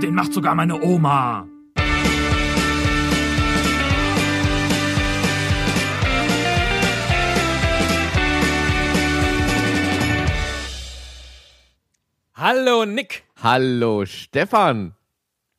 [0.00, 1.46] Den macht sogar meine Oma.
[12.34, 14.94] Hallo Nick Hallo Stefan.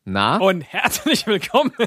[0.04, 0.38] Na?
[0.38, 1.72] und herzlich willkommen.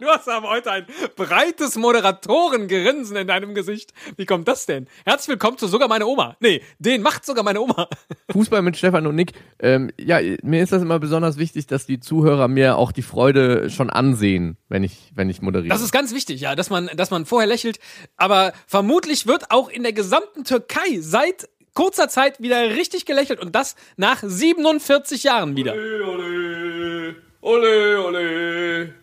[0.00, 0.86] Du hast aber heute ein
[1.16, 3.94] breites Moderatorengrinsen in deinem Gesicht.
[4.18, 4.86] Wie kommt das denn?
[5.06, 6.36] Herzlich willkommen zu sogar meine Oma.
[6.40, 7.88] Nee, den macht sogar meine Oma.
[8.32, 9.32] Fußball mit Stefan und Nick.
[9.60, 13.70] Ähm, ja, mir ist das immer besonders wichtig, dass die Zuhörer mir auch die Freude
[13.70, 15.72] schon ansehen, wenn ich, wenn ich moderiere.
[15.72, 17.78] Das ist ganz wichtig, ja, dass man, dass man vorher lächelt.
[18.18, 23.54] Aber vermutlich wird auch in der gesamten Türkei seit kurzer Zeit wieder richtig gelächelt und
[23.54, 25.74] das nach 47 Jahren wieder.
[25.74, 28.94] ole, ole, ole.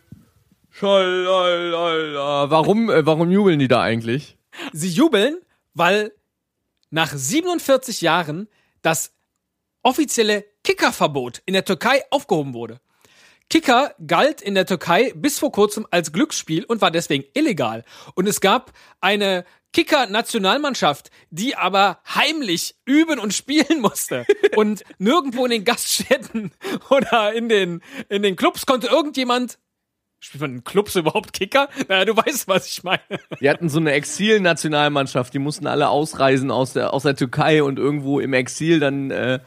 [0.69, 2.49] Schalalala.
[2.49, 4.37] Warum, äh, warum jubeln die da eigentlich?
[4.73, 5.39] Sie jubeln,
[5.73, 6.11] weil
[6.89, 8.47] nach 47 Jahren
[8.81, 9.13] das
[9.83, 12.79] offizielle Kickerverbot in der Türkei aufgehoben wurde.
[13.49, 17.83] Kicker galt in der Türkei bis vor kurzem als Glücksspiel und war deswegen illegal.
[18.15, 24.25] Und es gab eine Kicker-Nationalmannschaft, die aber heimlich üben und spielen musste.
[24.55, 26.51] Und nirgendwo in den Gaststätten
[26.89, 29.57] oder in den, in den Clubs konnte irgendjemand
[30.23, 31.67] Spielt man in Clubs überhaupt Kicker?
[31.87, 33.01] Naja, du weißt, was ich meine.
[33.39, 37.79] Die hatten so eine Exil-Nationalmannschaft, die mussten alle ausreisen aus der, aus der Türkei und
[37.79, 39.39] irgendwo im Exil dann äh,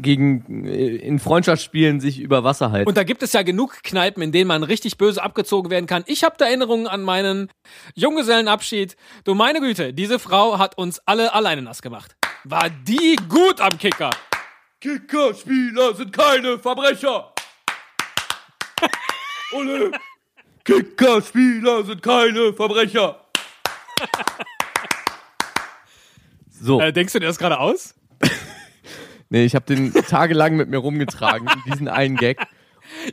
[0.00, 2.88] gegen äh, in Freundschaftsspielen sich über Wasser halten.
[2.88, 6.04] Und da gibt es ja genug Kneipen, in denen man richtig böse abgezogen werden kann.
[6.06, 7.48] Ich habe da Erinnerungen an meinen
[7.94, 8.96] Junggesellenabschied.
[9.24, 12.16] Du meine Güte, diese Frau hat uns alle alleine nass gemacht.
[12.44, 14.10] War die gut am Kicker?
[14.80, 17.32] Kickerspieler sind keine Verbrecher.
[19.52, 19.90] Ole.
[20.64, 23.20] Kickerspieler sind keine Verbrecher.
[26.58, 27.94] So, Äh, denkst du dir das gerade aus?
[29.28, 32.38] Nee, ich habe den tagelang mit mir rumgetragen, diesen einen Gag.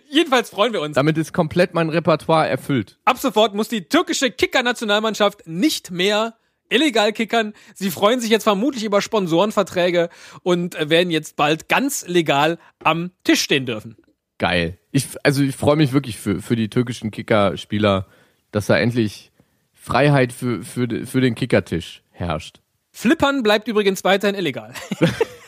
[0.10, 0.96] Jedenfalls freuen wir uns.
[0.96, 3.00] Damit ist komplett mein Repertoire erfüllt.
[3.06, 6.36] Ab sofort muss die türkische Kicker-Nationalmannschaft nicht mehr
[6.70, 7.54] illegal kickern.
[7.74, 10.10] Sie freuen sich jetzt vermutlich über Sponsorenverträge
[10.44, 13.98] und werden jetzt bald ganz legal am Tisch stehen dürfen.
[14.38, 14.78] Geil.
[14.92, 18.08] Ich, also ich freue mich wirklich für, für die türkischen Kickerspieler,
[18.52, 19.32] dass da endlich
[19.74, 22.60] Freiheit für, für, für den Kickertisch herrscht.
[22.92, 24.74] Flippern bleibt übrigens weiterhin illegal.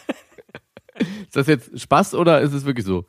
[0.99, 3.05] Ist das jetzt Spaß oder ist es wirklich so?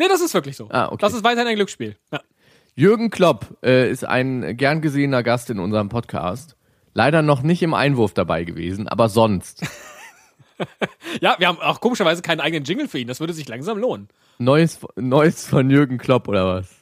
[0.00, 0.68] nee, das ist wirklich so.
[0.70, 0.96] Ah, okay.
[1.00, 1.96] Das ist weiterhin ein Glücksspiel.
[2.10, 2.20] Ja.
[2.74, 6.56] Jürgen Klopp äh, ist ein gern gesehener Gast in unserem Podcast.
[6.94, 9.62] Leider noch nicht im Einwurf dabei gewesen, aber sonst.
[11.20, 13.08] ja, wir haben auch komischerweise keinen eigenen Jingle für ihn.
[13.08, 14.08] Das würde sich langsam lohnen.
[14.38, 16.76] Neues, Neues von Jürgen Klopp oder was?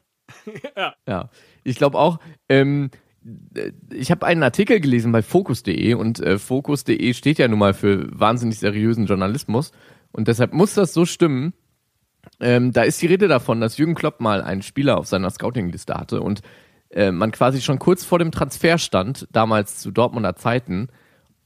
[0.76, 0.94] Ja.
[1.06, 1.30] Ja.
[1.64, 2.90] Ich glaube auch, ähm,
[3.54, 7.74] äh, ich habe einen Artikel gelesen bei Focus.de und äh, Focus.de steht ja nun mal
[7.74, 9.72] für wahnsinnig seriösen Journalismus
[10.12, 11.52] und deshalb muss das so stimmen.
[12.40, 15.94] Ähm, da ist die Rede davon, dass Jürgen Klopp mal einen Spieler auf seiner Scouting-Liste
[15.94, 16.42] hatte und
[16.90, 20.88] äh, man quasi schon kurz vor dem Transfer stand, damals zu Dortmunder Zeiten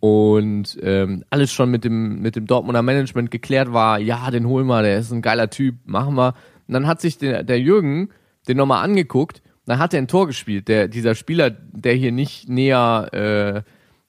[0.00, 4.66] und ähm, alles schon mit dem, mit dem Dortmunder Management geklärt war, ja, den holen
[4.66, 6.34] wir, der ist ein geiler Typ, machen wir.
[6.66, 8.10] Und dann hat sich der, der Jürgen
[8.48, 12.48] den nochmal angeguckt, dann hat er ein Tor gespielt, der, dieser Spieler, der hier nicht
[12.48, 13.64] näher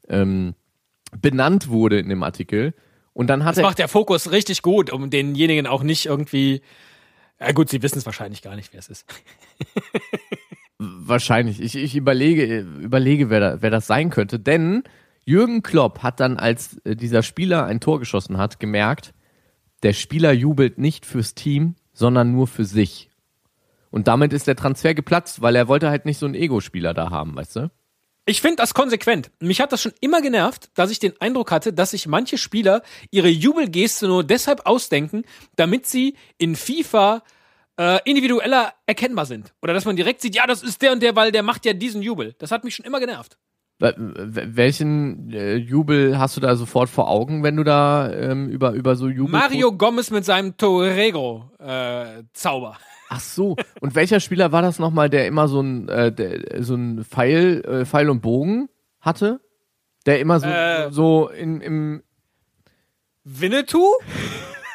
[0.10, 0.56] äh, ähm,
[1.22, 2.74] benannt wurde in dem Artikel.
[3.14, 3.64] Und dann hat Das er.
[3.64, 6.62] macht der Fokus richtig gut, um denjenigen auch nicht irgendwie.
[7.40, 9.06] Ja gut, sie wissen es wahrscheinlich gar nicht, wer es ist.
[10.80, 11.62] Wahrscheinlich.
[11.62, 14.40] Ich, ich überlege, überlege, wer, da, wer das sein könnte.
[14.40, 14.84] Denn
[15.26, 19.14] Jürgen Klopp hat dann, als äh, dieser Spieler ein Tor geschossen hat, gemerkt,
[19.84, 23.10] der Spieler jubelt nicht fürs Team, sondern nur für sich.
[23.92, 27.12] Und damit ist der Transfer geplatzt, weil er wollte halt nicht so einen Ego-Spieler da
[27.12, 27.72] haben, weißt du?
[28.26, 29.32] Ich finde das konsequent.
[29.40, 32.82] Mich hat das schon immer genervt, dass ich den Eindruck hatte, dass sich manche Spieler
[33.12, 35.26] ihre Jubelgeste nur deshalb ausdenken,
[35.58, 37.22] damit sie in FIFA
[37.78, 39.54] äh, individueller erkennbar sind.
[39.62, 41.74] Oder dass man direkt sieht, ja, das ist der und der, weil der macht ja
[41.74, 42.34] diesen Jubel.
[42.40, 43.38] Das hat mich schon immer genervt.
[43.82, 48.48] Wel- wel- Welchen äh, Jubel hast du da sofort vor Augen, wenn du da ähm,
[48.48, 49.32] über, über so Jubel...
[49.32, 52.78] Mario Gomez mit seinem Torrego-Zauber.
[53.16, 53.56] Ach so.
[53.80, 57.62] Und welcher Spieler war das nochmal, der immer so ein, äh, der, so ein Pfeil,
[57.64, 58.70] äh, Pfeil und Bogen
[59.00, 59.40] hatte?
[60.08, 60.92] Der immer so, Äh.
[60.92, 62.04] so in, im,
[63.24, 63.86] Winnetou?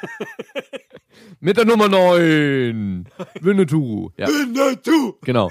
[1.41, 3.09] mit der Nummer 9.
[3.41, 4.11] Winnetou.
[4.17, 4.29] Ja.
[4.29, 5.15] Winnetou.
[5.23, 5.51] Genau.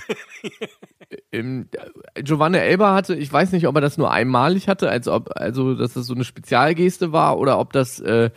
[1.32, 1.68] Im,
[2.16, 5.76] Giovanni Elber hatte, ich weiß nicht, ob er das nur einmalig hatte, als ob, also,
[5.76, 8.30] dass das so eine Spezialgeste war oder ob das äh,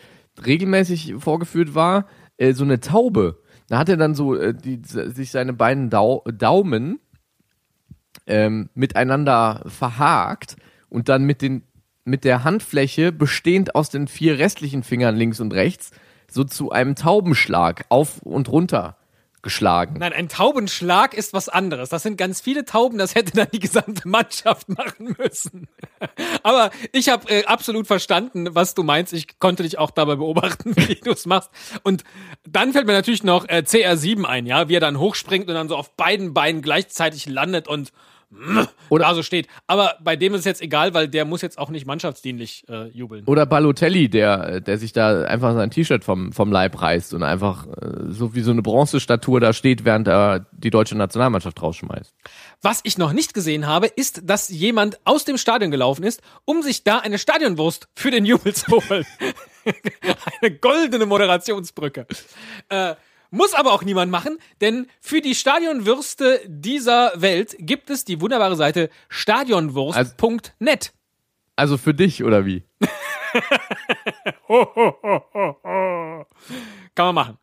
[0.45, 2.07] regelmäßig vorgeführt war,
[2.37, 3.40] äh, so eine Taube.
[3.71, 6.99] Da hat er dann so äh, die, sich seine beiden Dau Daumen
[8.27, 10.57] ähm, miteinander verhakt
[10.89, 11.63] und dann mit den
[12.05, 15.93] mit der Handfläche bestehend aus den vier restlichen Fingern links und rechts
[16.29, 18.97] so zu einem Taubenschlag auf und runter
[19.43, 19.97] geschlagen.
[19.99, 21.89] Nein, ein Taubenschlag ist was anderes.
[21.89, 25.69] Das sind ganz viele Tauben, das hätte dann die gesamte Mannschaft machen müssen.
[26.43, 29.13] Aber ich habe äh, absolut verstanden, was du meinst.
[29.13, 31.51] Ich konnte dich auch dabei beobachten, wie du es machst.
[31.83, 32.05] Und
[32.49, 35.69] dann fällt mir natürlich noch äh, CR7 ein, ja, wie er dann hochspringt und dann
[35.69, 37.93] so auf beiden Beinen gleichzeitig landet und
[38.89, 39.49] oder da so steht.
[39.67, 42.89] Aber bei dem ist es jetzt egal, weil der muss jetzt auch nicht mannschaftsdienlich äh,
[42.89, 43.25] jubeln.
[43.27, 47.67] Oder Balotelli, der, der sich da einfach sein T-Shirt vom, vom Leib reißt und einfach
[47.67, 52.15] äh, so wie so eine Bronzestatue da steht, während er die deutsche Nationalmannschaft rausschmeißt.
[52.63, 56.63] Was ich noch nicht gesehen habe, ist, dass jemand aus dem Stadion gelaufen ist, um
[56.63, 59.07] sich da eine Stadionwurst für den Jubel zu holen.
[60.41, 62.07] eine goldene Moderationsbrücke.
[62.69, 62.95] Äh,
[63.31, 68.57] muss aber auch niemand machen, denn für die Stadionwürste dieser Welt gibt es die wunderbare
[68.57, 70.93] Seite stadionwurst.net.
[71.57, 72.65] Also für dich oder wie?
[76.95, 77.39] Kann man machen.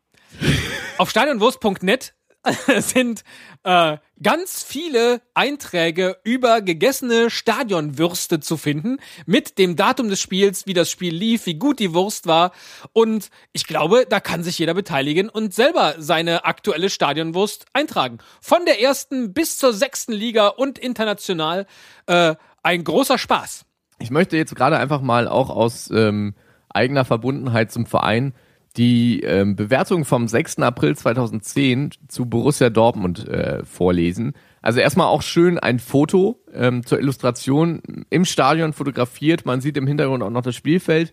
[0.98, 2.14] Auf stadionwurst.net
[2.78, 3.24] sind
[3.64, 10.74] äh, ganz viele Einträge über gegessene Stadionwürste zu finden, mit dem Datum des Spiels, wie
[10.74, 12.52] das Spiel lief, wie gut die Wurst war.
[12.92, 18.18] Und ich glaube, da kann sich jeder beteiligen und selber seine aktuelle Stadionwurst eintragen.
[18.40, 21.66] Von der ersten bis zur sechsten Liga und international
[22.06, 23.64] äh, ein großer Spaß.
[23.98, 26.34] Ich möchte jetzt gerade einfach mal auch aus ähm,
[26.68, 28.34] eigener Verbundenheit zum Verein
[28.78, 30.60] die ähm, Bewertung vom 6.
[30.60, 34.34] April 2010 zu Borussia Dortmund äh, vorlesen.
[34.62, 39.44] Also erstmal auch schön ein Foto ähm, zur Illustration im Stadion fotografiert.
[39.44, 41.12] Man sieht im Hintergrund auch noch das Spielfeld.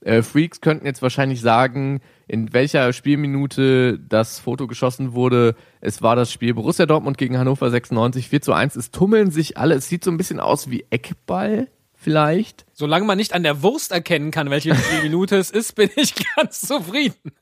[0.00, 5.54] Äh, Freaks könnten jetzt wahrscheinlich sagen, in welcher Spielminute das Foto geschossen wurde.
[5.80, 8.74] Es war das Spiel Borussia Dortmund gegen Hannover 96 4 zu 1.
[8.76, 9.74] Es tummeln sich alle.
[9.74, 11.68] Es sieht so ein bisschen aus wie Eckball
[12.02, 12.66] vielleicht.
[12.72, 16.60] Solange man nicht an der Wurst erkennen kann, welche Minute es ist, bin ich ganz
[16.60, 17.32] zufrieden.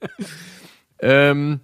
[1.00, 1.60] Ähm,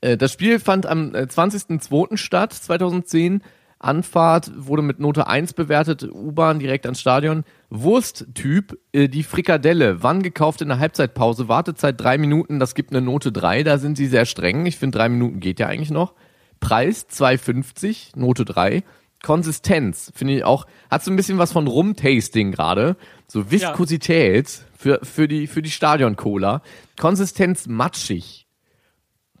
[0.00, 2.12] äh, das Spiel fand am 20.02.
[2.12, 3.42] Äh, statt, 2010.
[3.78, 7.44] Anfahrt wurde mit Note 1 bewertet, U-Bahn direkt ans Stadion.
[7.68, 13.02] Wursttyp, äh, die Frikadelle, wann gekauft in der Halbzeitpause, Wartezeit drei Minuten, das gibt eine
[13.02, 14.64] Note 3, da sind sie sehr streng.
[14.64, 16.14] Ich finde, drei Minuten geht ja eigentlich noch.
[16.58, 18.82] Preis 2,50, Note 3.
[19.22, 22.96] Konsistenz, finde ich auch, hat so ein bisschen was von Rum-Tasting gerade.
[23.26, 24.64] So Viskosität ja.
[24.76, 26.62] für, für die, für die Stadion-Cola.
[26.98, 28.46] Konsistenz matschig.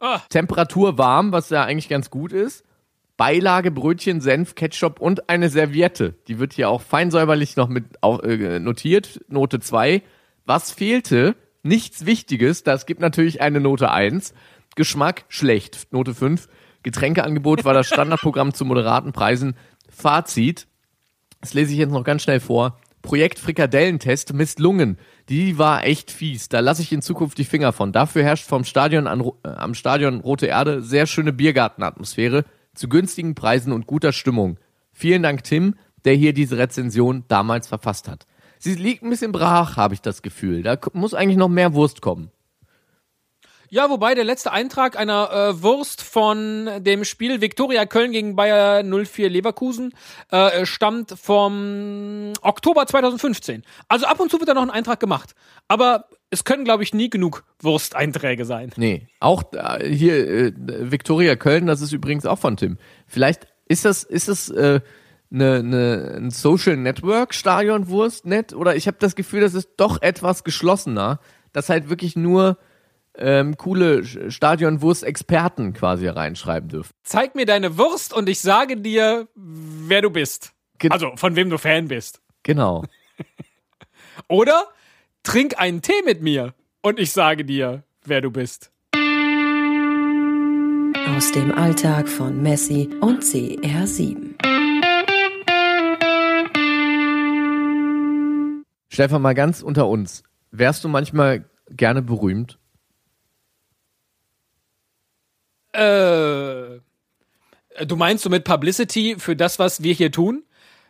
[0.00, 0.20] Ah.
[0.28, 2.64] Temperatur warm, was ja eigentlich ganz gut ist.
[3.16, 6.14] Beilage, Brötchen, Senf, Ketchup und eine Serviette.
[6.28, 9.20] Die wird hier auch feinsäuberlich noch mit äh, notiert.
[9.28, 10.02] Note 2.
[10.44, 11.34] Was fehlte?
[11.62, 12.62] Nichts Wichtiges.
[12.62, 14.34] Das gibt natürlich eine Note 1.
[14.74, 15.88] Geschmack schlecht.
[15.92, 16.48] Note 5.
[16.86, 19.56] Getränkeangebot war das Standardprogramm zu moderaten Preisen.
[19.88, 20.68] Fazit,
[21.40, 22.78] das lese ich jetzt noch ganz schnell vor.
[23.02, 24.96] Projekt Frikadellentest misslungen.
[25.28, 26.48] Die war echt fies.
[26.48, 27.90] Da lasse ich in Zukunft die Finger von.
[27.90, 33.34] Dafür herrscht vom Stadion an, äh, am Stadion Rote Erde sehr schöne Biergartenatmosphäre zu günstigen
[33.34, 34.56] Preisen und guter Stimmung.
[34.92, 35.74] Vielen Dank, Tim,
[36.04, 38.28] der hier diese Rezension damals verfasst hat.
[38.60, 40.62] Sie liegt ein bisschen brach, habe ich das Gefühl.
[40.62, 42.30] Da muss eigentlich noch mehr Wurst kommen.
[43.68, 48.84] Ja, wobei der letzte Eintrag einer äh, Wurst von dem Spiel Viktoria Köln gegen Bayer
[48.84, 49.92] 04 Leverkusen
[50.30, 53.64] äh, stammt vom Oktober 2015.
[53.88, 55.34] Also ab und zu wird da noch ein Eintrag gemacht.
[55.68, 58.70] Aber es können, glaube ich, nie genug Wursteinträge sein.
[58.76, 62.78] Nee, auch äh, hier äh, Viktoria Köln, das ist übrigens auch von Tim.
[63.06, 64.80] Vielleicht ist das, ist das äh,
[65.32, 70.00] eine, eine, ein Social Network Stadion Wurstnet oder ich habe das Gefühl, das ist doch
[70.02, 71.20] etwas geschlossener,
[71.52, 72.58] dass halt wirklich nur
[73.18, 76.92] ähm, coole Stadionwurst-Experten quasi reinschreiben dürfen.
[77.02, 80.52] Zeig mir deine Wurst und ich sage dir, wer du bist.
[80.78, 82.20] Gen also von wem du Fan bist.
[82.42, 82.84] Genau.
[84.28, 84.64] Oder
[85.22, 88.70] trink einen Tee mit mir und ich sage dir, wer du bist.
[91.16, 94.34] Aus dem Alltag von Messi und CR7.
[98.88, 100.22] Stefan, mal ganz unter uns.
[100.50, 102.58] Wärst du manchmal gerne berühmt?
[105.76, 106.80] Äh,
[107.84, 110.42] du meinst so mit Publicity für das, was wir hier tun?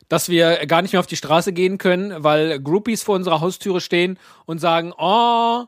[0.09, 3.81] Dass wir gar nicht mehr auf die Straße gehen können, weil Groupies vor unserer Haustüre
[3.81, 5.65] stehen und sagen, oh,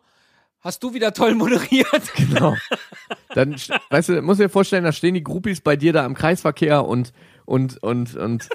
[0.60, 1.88] hast du wieder toll moderiert.
[2.16, 2.54] Genau.
[3.34, 3.56] Dann,
[3.90, 7.12] weißt du, muss dir vorstellen, da stehen die Groupies bei dir da im Kreisverkehr und
[7.48, 8.48] und und und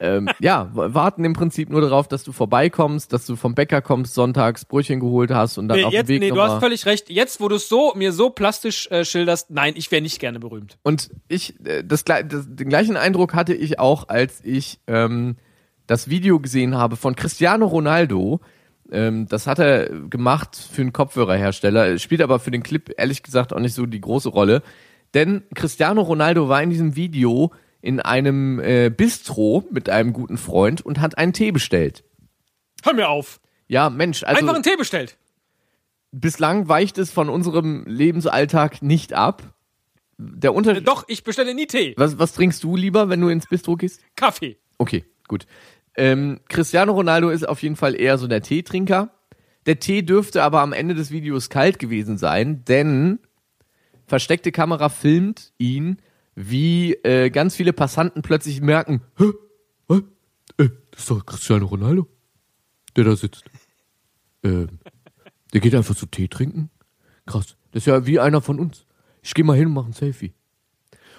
[0.00, 4.14] ähm, ja, warten im Prinzip nur darauf, dass du vorbeikommst, dass du vom Bäcker kommst,
[4.14, 6.86] sonntags Brötchen geholt hast und dann nee, auf jetzt, dem Weg Nee, du hast völlig
[6.86, 7.10] recht.
[7.10, 10.38] Jetzt, wo du es so mir so plastisch äh, schilderst, nein, ich wäre nicht gerne
[10.38, 10.78] berühmt.
[10.82, 15.36] Und ich äh, das, das den gleichen Eindruck hatte ich auch, als ich ähm,
[15.86, 18.40] das Video gesehen habe von Cristiano Ronaldo,
[18.92, 23.52] Ähm, das hat er gemacht für einen Kopfhörerhersteller, spielt aber für den Clip ehrlich gesagt
[23.52, 24.62] auch nicht so die große Rolle.
[25.14, 27.50] Denn Cristiano Ronaldo war in diesem Video
[27.86, 32.04] in einem äh, Bistro mit einem guten Freund und hat einen Tee bestellt.
[32.84, 33.40] Hör mir auf.
[33.68, 35.16] Ja, Mensch, also Einfach einen Tee bestellt.
[36.12, 39.54] bislang weicht es von unserem Lebensalltag nicht ab.
[40.18, 40.86] Der Äh, Unterschied.
[40.88, 41.94] Doch, ich bestelle nie Tee.
[41.96, 44.00] Was, was trinkst du lieber, wenn du ins Bistro gehst?
[44.16, 44.56] Kaffee.
[44.78, 45.46] Okay, gut.
[45.96, 49.10] Ähm, Cristiano Ronaldo ist auf jeden Fall eher so der Teetrinker.
[49.66, 53.18] Der Tee dürfte aber am Ende des Videos kalt gewesen sein, denn
[54.06, 55.98] versteckte Kamera filmt ihn,
[56.36, 59.32] wie äh, ganz viele Passanten plötzlich merken, Hä?
[59.88, 60.02] Was?
[60.58, 62.06] Äh, das ist doch Cristiano Ronaldo,
[62.94, 63.44] der da sitzt.
[64.44, 64.78] Ähm,
[65.52, 66.70] der geht einfach so Tee trinken?
[67.24, 68.86] Krass, das ist ja wie einer von uns.
[69.22, 70.34] Ich gehe mal hin und mache ein Selfie.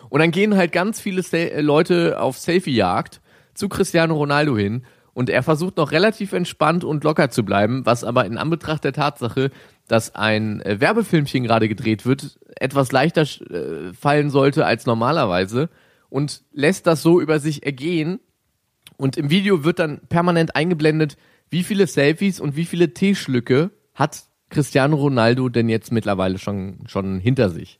[0.09, 3.19] Und dann gehen halt ganz viele Sa äh, Leute auf Selfie-Jagd
[3.53, 8.03] zu Cristiano Ronaldo hin und er versucht noch relativ entspannt und locker zu bleiben, was
[8.03, 9.49] aber in Anbetracht der Tatsache,
[9.87, 15.69] dass ein äh, Werbefilmchen gerade gedreht wird, etwas leichter äh, fallen sollte als normalerweise
[16.09, 18.19] und lässt das so über sich ergehen.
[18.97, 21.17] Und im Video wird dann permanent eingeblendet,
[21.49, 27.19] wie viele Selfies und wie viele Teeschlücke hat Cristiano Ronaldo denn jetzt mittlerweile schon, schon
[27.19, 27.79] hinter sich.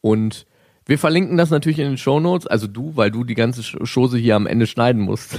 [0.00, 0.46] Und
[0.86, 4.16] wir verlinken das natürlich in den Show Notes, also du, weil du die ganze Chose
[4.16, 5.38] hier am Ende schneiden musst.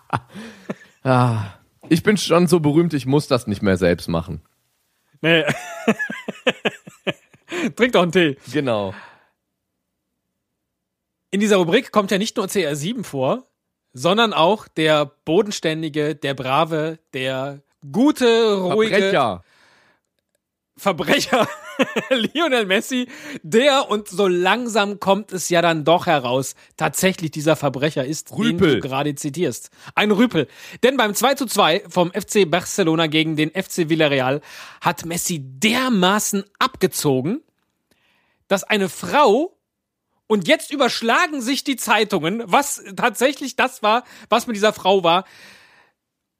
[1.04, 1.44] ah,
[1.88, 4.40] ich bin schon so berühmt, ich muss das nicht mehr selbst machen.
[5.20, 5.44] Nee.
[7.76, 8.36] Trink doch einen Tee.
[8.52, 8.94] Genau.
[11.30, 13.46] In dieser Rubrik kommt ja nicht nur CR7 vor,
[13.92, 17.60] sondern auch der bodenständige, der brave, der
[17.92, 19.44] gute, ruhige Verbrecher.
[20.76, 21.48] Verbrecher
[22.10, 23.08] Lionel Messi,
[23.42, 28.36] der und so langsam kommt es ja dann doch heraus, tatsächlich dieser Verbrecher ist, den
[28.36, 28.76] Rüpel.
[28.76, 29.70] du gerade zitierst.
[29.94, 30.48] Ein Rüpel.
[30.82, 34.40] Denn beim 2 zu 2 vom FC Barcelona gegen den FC Villarreal
[34.80, 37.42] hat Messi dermaßen abgezogen,
[38.48, 39.56] dass eine Frau
[40.26, 45.24] und jetzt überschlagen sich die Zeitungen, was tatsächlich das war, was mit dieser Frau war.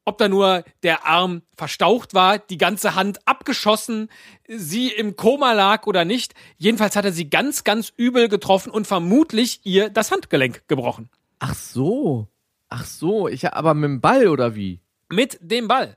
[0.04, 4.08] Ob da nur der Arm verstaucht war, die ganze Hand abgeschossen,
[4.48, 6.34] sie im Koma lag oder nicht.
[6.56, 11.10] Jedenfalls hat er sie ganz, ganz übel getroffen und vermutlich ihr das Handgelenk gebrochen.
[11.38, 12.28] Ach so.
[12.68, 14.80] Ach so, ich aber mit dem Ball oder wie?
[15.10, 15.96] Mit dem Ball.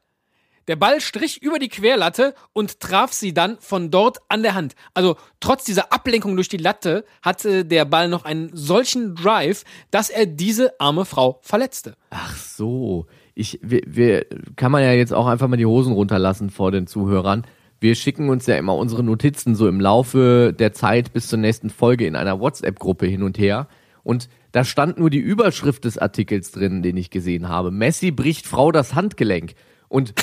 [0.67, 4.75] Der Ball strich über die Querlatte und traf sie dann von dort an der Hand.
[4.93, 10.09] Also trotz dieser Ablenkung durch die Latte hatte der Ball noch einen solchen Drive, dass
[10.09, 11.97] er diese arme Frau verletzte.
[12.11, 13.07] Ach so.
[13.35, 14.25] Ich, wir, wir,
[14.55, 17.45] kann man ja jetzt auch einfach mal die Hosen runterlassen vor den Zuhörern.
[17.79, 21.69] Wir schicken uns ja immer unsere Notizen so im Laufe der Zeit bis zur nächsten
[21.69, 23.67] Folge in einer WhatsApp-Gruppe hin und her.
[24.03, 27.71] Und da stand nur die Überschrift des Artikels drin, den ich gesehen habe.
[27.71, 29.55] Messi bricht Frau das Handgelenk.
[29.87, 30.13] Und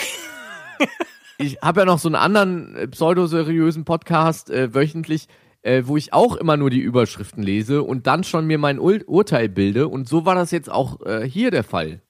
[1.39, 5.27] ich habe ja noch so einen anderen äh, pseudoseriösen Podcast äh, wöchentlich,
[5.63, 9.01] äh, wo ich auch immer nur die Überschriften lese und dann schon mir mein Ur
[9.07, 9.89] Urteil bilde.
[9.89, 12.01] Und so war das jetzt auch äh, hier der Fall.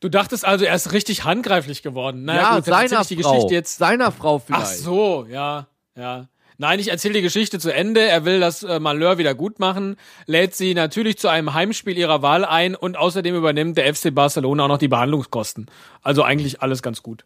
[0.00, 2.24] Du dachtest also, er ist richtig handgreiflich geworden.
[2.24, 3.32] Naja, ja, gut, seiner die Frau.
[3.32, 3.76] Geschichte jetzt.
[3.76, 4.62] Seiner Frau vielleicht.
[4.62, 5.66] Ach so, ja,
[5.96, 6.26] ja.
[6.56, 8.02] Nein, ich erzähle die Geschichte zu Ende.
[8.02, 12.20] Er will das äh, Malheur wieder gut machen, lädt sie natürlich zu einem Heimspiel ihrer
[12.20, 15.70] Wahl ein und außerdem übernimmt der FC Barcelona auch noch die Behandlungskosten.
[16.02, 17.24] Also eigentlich alles ganz gut.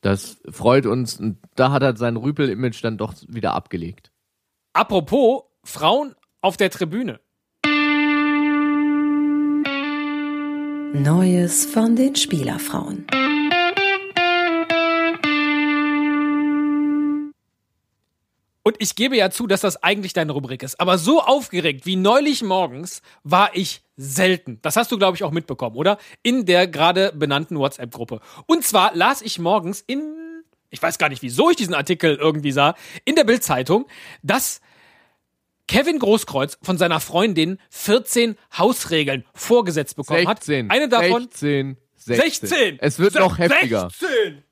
[0.00, 1.20] Das freut uns.
[1.20, 4.10] Und da hat er sein Rüpel-Image dann doch wieder abgelegt.
[4.72, 7.20] Apropos Frauen auf der Tribüne.
[10.94, 13.06] Neues von den Spielerfrauen.
[18.62, 20.78] Und ich gebe ja zu, dass das eigentlich deine Rubrik ist.
[20.80, 24.58] Aber so aufgeregt wie neulich morgens war ich selten.
[24.60, 25.96] Das hast du, glaube ich, auch mitbekommen, oder?
[26.22, 28.20] In der gerade benannten WhatsApp-Gruppe.
[28.44, 32.52] Und zwar las ich morgens in, ich weiß gar nicht, wieso ich diesen Artikel irgendwie
[32.52, 32.74] sah,
[33.06, 33.86] in der Bild-Zeitung,
[34.22, 34.60] dass
[35.72, 40.66] Kevin Großkreuz von seiner Freundin 14 Hausregeln vorgesetzt bekommen 16.
[40.68, 40.70] hat.
[40.76, 41.76] Eine davon 16.
[41.96, 42.48] 16.
[42.48, 42.78] 16.
[42.80, 43.88] Es wird Se- noch heftiger.
[43.90, 44.42] 16.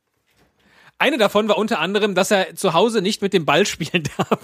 [1.00, 4.38] Eine davon war unter anderem, dass er zu Hause nicht mit dem Ball spielen darf.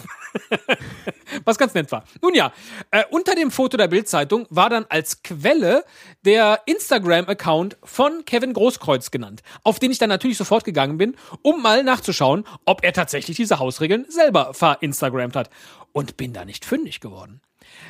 [1.44, 2.04] Was ganz nett war.
[2.22, 2.50] Nun ja,
[2.90, 5.84] äh, unter dem Foto der Bildzeitung war dann als Quelle
[6.24, 11.60] der Instagram-Account von Kevin Großkreuz genannt, auf den ich dann natürlich sofort gegangen bin, um
[11.60, 15.50] mal nachzuschauen, ob er tatsächlich diese Hausregeln selber verinstagrammt hat.
[15.92, 17.42] Und bin da nicht fündig geworden.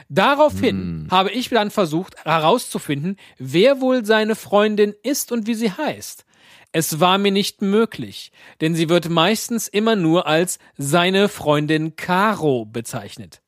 [0.08, 6.26] Daraufhin habe ich dann versucht herauszufinden, wer wohl seine Freundin ist und wie sie heißt.
[6.72, 12.66] Es war mir nicht möglich, denn sie wird meistens immer nur als seine Freundin Caro
[12.66, 13.40] bezeichnet.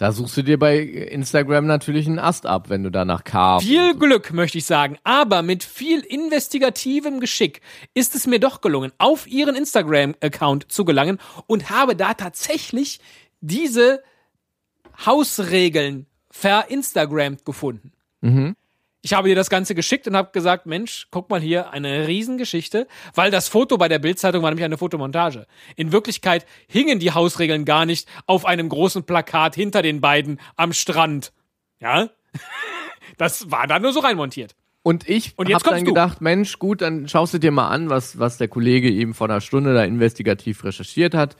[0.00, 3.60] Da suchst du dir bei Instagram natürlich einen Ast ab, wenn du da nach K.
[3.60, 4.96] Viel Glück, möchte ich sagen.
[5.04, 7.60] Aber mit viel investigativem Geschick
[7.92, 13.00] ist es mir doch gelungen, auf ihren Instagram-Account zu gelangen und habe da tatsächlich
[13.42, 14.02] diese
[15.04, 17.92] Hausregeln verinstagrammt gefunden.
[19.02, 22.86] Ich habe dir das Ganze geschickt und habe gesagt, Mensch, guck mal hier, eine Riesengeschichte,
[23.14, 25.46] weil das Foto bei der Bildzeitung war nämlich eine Fotomontage.
[25.76, 30.72] In Wirklichkeit hingen die Hausregeln gar nicht auf einem großen Plakat hinter den beiden am
[30.72, 31.32] Strand.
[31.80, 32.10] Ja?
[33.18, 34.54] Das war da nur so reinmontiert.
[34.82, 35.90] Und ich Und habe dann du.
[35.90, 39.28] gedacht, Mensch, gut, dann schaust du dir mal an, was, was der Kollege eben vor
[39.28, 41.36] einer Stunde da investigativ recherchiert hat.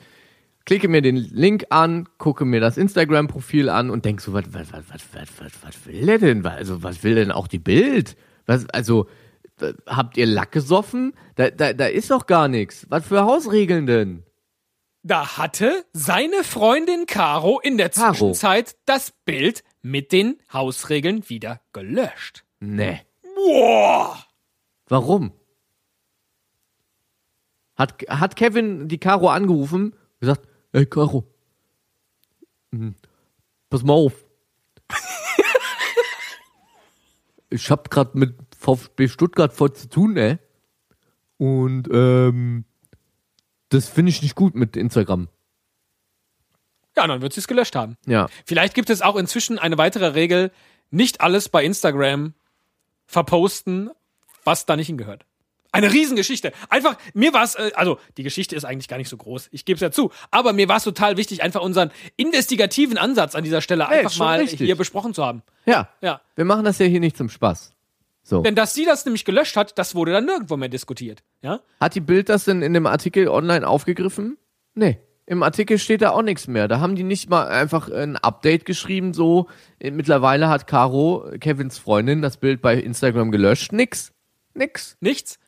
[0.71, 4.73] Klicke mir den Link an, gucke mir das Instagram-Profil an und denk so, was, was,
[4.73, 6.47] was, was, was, was, will der denn?
[6.47, 8.17] Also, was will denn auch die Bild?
[8.47, 9.09] Was, also,
[9.89, 11.15] habt ihr Lack gesoffen?
[11.35, 12.87] Da, da, da ist doch gar nichts.
[12.89, 14.23] Was für Hausregeln denn?
[15.03, 18.13] Da hatte seine Freundin Caro in der Caro.
[18.15, 22.45] Zwischenzeit das Bild mit den Hausregeln wieder gelöscht.
[22.61, 23.01] Nee.
[23.35, 24.25] Boah!
[24.87, 25.33] Warum?
[27.75, 31.27] Hat, hat Kevin die Caro angerufen und gesagt, hey Caro,
[32.73, 32.95] hm,
[33.69, 34.25] pass mal auf.
[37.51, 40.39] ich hab grad mit VfB Stuttgart voll zu tun, ey.
[41.39, 42.65] Und ähm,
[43.71, 45.29] das finde ich nicht gut mit Instagram.
[46.97, 47.97] Ja, dann wird sie es gelöscht haben.
[48.07, 48.29] Ja.
[48.45, 50.53] Vielleicht gibt es auch inzwischen eine weitere Regel,
[50.91, 52.35] nicht alles bei Instagram
[53.07, 53.91] verposten,
[54.45, 55.25] was da nicht hingehört.
[55.73, 56.53] Eine Riesengeschichte.
[56.69, 59.65] Einfach, mir war es, äh, also die Geschichte ist eigentlich gar nicht so groß, ich
[59.65, 63.45] gebe es ja zu, aber mir war es total wichtig, einfach unseren investigativen Ansatz an
[63.45, 64.61] dieser Stelle einfach mal richtig.
[64.61, 65.43] hier besprochen zu haben.
[65.67, 65.89] Ja.
[66.01, 66.21] Ja.
[66.35, 67.73] Wir machen das ja hier nicht zum Spaß.
[68.23, 68.43] So.
[68.43, 71.23] Denn dass sie das nämlich gelöscht hat, das wurde dann nirgendwo mehr diskutiert.
[71.43, 71.61] Ja?
[71.81, 74.37] Hat die Bild das denn in dem Artikel online aufgegriffen?
[74.75, 74.99] Nee.
[75.27, 76.67] Im Artikel steht da auch nichts mehr.
[76.67, 79.47] Da haben die nicht mal einfach ein Update geschrieben, so
[79.79, 83.73] äh, mittlerweile hat Caro, Kevins Freundin, das Bild bei Instagram gelöscht.
[83.73, 84.13] Nix.
[84.55, 84.97] Nix.
[85.01, 85.39] Nichts.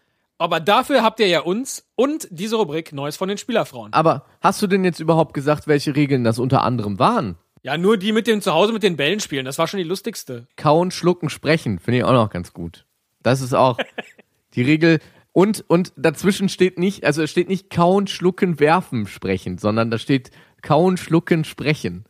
[0.43, 3.93] Aber dafür habt ihr ja uns und diese Rubrik Neues von den Spielerfrauen.
[3.93, 7.37] Aber hast du denn jetzt überhaupt gesagt, welche Regeln das unter anderem waren?
[7.63, 10.49] Ja, nur die mit dem Zuhause mit den Bällen spielen, das war schon die lustigste.
[10.57, 12.87] Kauen, schlucken, sprechen, finde ich auch noch ganz gut.
[13.23, 13.79] Das ist auch
[14.55, 14.99] die Regel.
[15.31, 19.99] Und, und dazwischen steht nicht, also es steht nicht kauen, schlucken, werfen, sprechen, sondern da
[19.99, 22.05] steht kauen, schlucken, sprechen.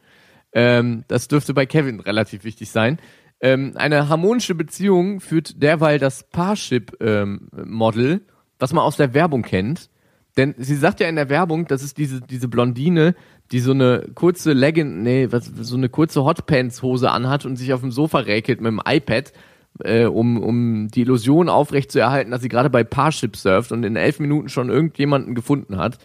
[0.55, 2.99] Ähm, das dürfte bei Kevin relativ wichtig sein.
[3.43, 8.21] Ähm, eine harmonische Beziehung führt derweil das Parship-Model,
[8.61, 9.91] was man aus der Werbung kennt.
[10.37, 13.15] Denn sie sagt ja in der Werbung, das ist diese, diese Blondine,
[13.51, 17.81] die so eine kurze Legging, nee, was, so eine kurze Hotpants-Hose anhat und sich auf
[17.81, 19.33] dem Sofa räkelt mit dem iPad,
[19.81, 24.21] äh, um, um die Illusion aufrechtzuerhalten, dass sie gerade bei Parship surft und in elf
[24.21, 25.99] Minuten schon irgendjemanden gefunden hat.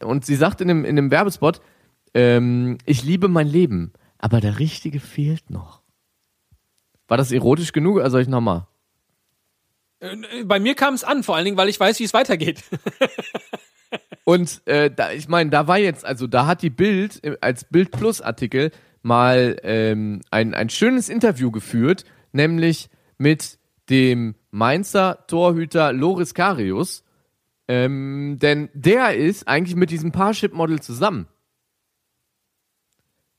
[0.00, 1.60] Und sie sagt in dem, in dem Werbespot,
[2.12, 5.81] ähm, ich liebe mein Leben, aber der Richtige fehlt noch.
[7.12, 8.00] War das erotisch genug?
[8.00, 8.66] Also ich nochmal.
[10.00, 12.64] Äh, Bei mir kam es an, vor allen Dingen, weil ich weiß, wie es weitergeht.
[14.24, 17.64] Und äh, da, ich meine, da war jetzt, also da hat die Bild äh, als
[17.64, 18.70] Bild Plus Artikel
[19.02, 23.58] mal ähm, ein, ein schönes Interview geführt, nämlich mit
[23.90, 27.04] dem Mainzer Torhüter Loris Karius.
[27.68, 31.28] Ähm, denn der ist eigentlich mit diesem Parship-Model zusammen.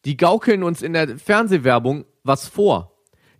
[0.05, 2.92] Die gaukeln uns in der Fernsehwerbung was vor.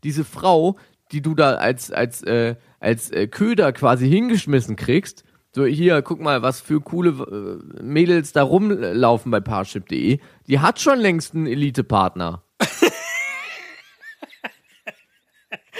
[0.04, 0.78] Diese Frau,
[1.12, 5.24] die du da als, als, äh, als äh, Köder quasi hingeschmissen kriegst,
[5.56, 10.80] so hier, guck mal, was für coole äh, Mädels da rumlaufen bei Parship.de, die hat
[10.80, 12.44] schon längst einen Elite-Partner.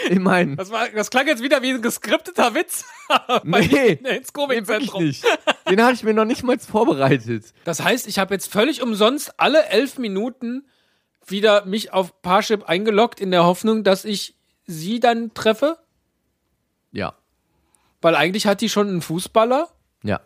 [0.10, 2.86] ich meine, Das, war, das klang jetzt wieder wie ein geskripteter Witz.
[3.44, 3.60] Nee,
[3.94, 5.04] ins nee, Komikzentrum.
[5.04, 5.24] nicht.
[5.70, 7.54] Den habe ich mir noch nicht mal vorbereitet.
[7.64, 10.66] Das heißt, ich habe jetzt völlig umsonst alle elf Minuten
[11.28, 15.78] wieder mich auf Parship eingeloggt in der Hoffnung, dass ich sie dann treffe.
[16.92, 17.14] Ja,
[18.02, 19.70] Weil eigentlich hat die schon einen Fußballer.
[20.04, 20.20] ja.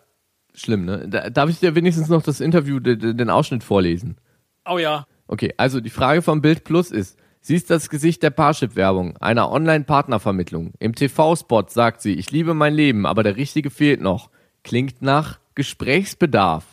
[0.53, 1.07] Schlimm, ne?
[1.07, 4.17] Da, darf ich dir wenigstens noch das Interview, de- de- den Ausschnitt vorlesen?
[4.65, 5.05] Oh ja.
[5.27, 9.51] Okay, also die Frage vom Bild Plus ist, sie ist das Gesicht der Parship-Werbung, einer
[9.51, 10.73] Online-Partnervermittlung.
[10.79, 14.31] Im TV-Spot sagt sie, ich liebe mein Leben, aber der Richtige fehlt noch.
[14.63, 16.65] Klingt nach Gesprächsbedarf.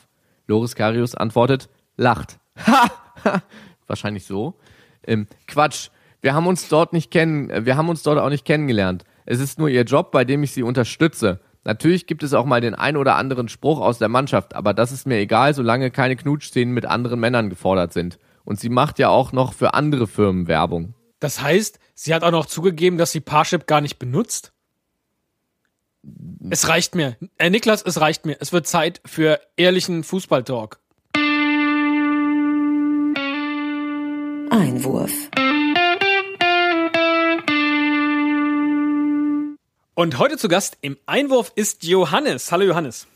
[0.47, 2.39] Loris Karius antwortet, lacht.
[2.67, 2.91] Ha!
[3.87, 4.55] Wahrscheinlich so.
[5.07, 5.91] Ähm, Quatsch.
[6.21, 9.05] Wir haben uns dort nicht kennen, äh, wir haben uns dort auch nicht kennengelernt.
[9.27, 11.41] Es ist nur ihr Job, bei dem ich sie unterstütze.
[11.65, 14.93] Natürlich gibt es auch mal den ein oder anderen Spruch aus der Mannschaft, aber das
[14.93, 18.19] ist mir egal, solange keine Knutschszenen mit anderen Männern gefordert sind.
[18.45, 20.95] Und sie macht ja auch noch für andere Firmen Werbung.
[21.21, 24.53] Das heißt, sie hat auch noch zugegeben, dass sie Parship gar nicht benutzt.
[26.51, 27.17] Es reicht mir.
[27.39, 28.37] Äh, Niklas, es reicht mir.
[28.41, 30.81] Es wird Zeit für ehrlichen Fußballtalk.
[34.57, 35.11] Einwurf.
[39.95, 42.53] Und heute zu Gast im Einwurf ist Johannes.
[42.53, 43.09] Hallo Johannes.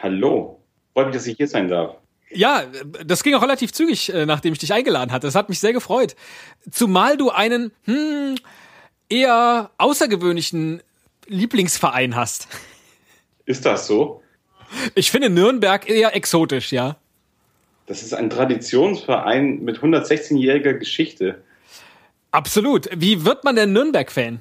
[0.00, 0.60] Hallo.
[0.92, 1.96] Freut mich, dass ich hier sein darf.
[2.30, 2.62] Ja,
[3.04, 5.26] das ging auch relativ zügig, äh, nachdem ich dich eingeladen hatte.
[5.26, 6.14] Das hat mich sehr gefreut.
[6.70, 8.36] Zumal du einen hm,
[9.08, 10.80] eher außergewöhnlichen
[11.26, 12.46] Lieblingsverein hast.
[13.46, 14.22] Ist das so?
[14.94, 16.98] Ich finde Nürnberg eher exotisch, ja.
[17.86, 21.42] Das ist ein Traditionsverein mit 116-jähriger Geschichte.
[22.30, 22.88] Absolut.
[22.96, 24.40] Wie wird man denn Nürnberg-Fan?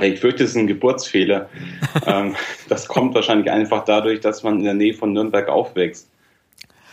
[0.00, 1.48] Ich fürchte, es ist ein Geburtsfehler.
[2.06, 2.36] Ähm,
[2.68, 6.08] das kommt wahrscheinlich einfach dadurch, dass man in der Nähe von Nürnberg aufwächst.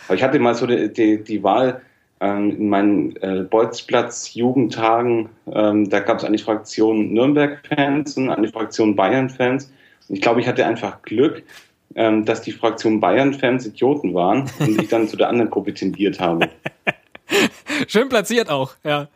[0.06, 1.82] Aber ich hatte mal so die, die, die Wahl
[2.20, 5.28] ähm, in meinen äh, Bolzplatz-Jugendtagen.
[5.52, 9.70] Ähm, da gab es eine Fraktion Nürnberg-Fans und eine Fraktion Bayern-Fans.
[10.08, 11.44] Ich glaube, ich hatte einfach Glück,
[11.94, 16.20] ähm, dass die Fraktion Bayern-Fans Idioten waren und ich dann zu der anderen Gruppe tendiert
[16.20, 16.48] habe.
[17.88, 19.08] Schön platziert auch, ja.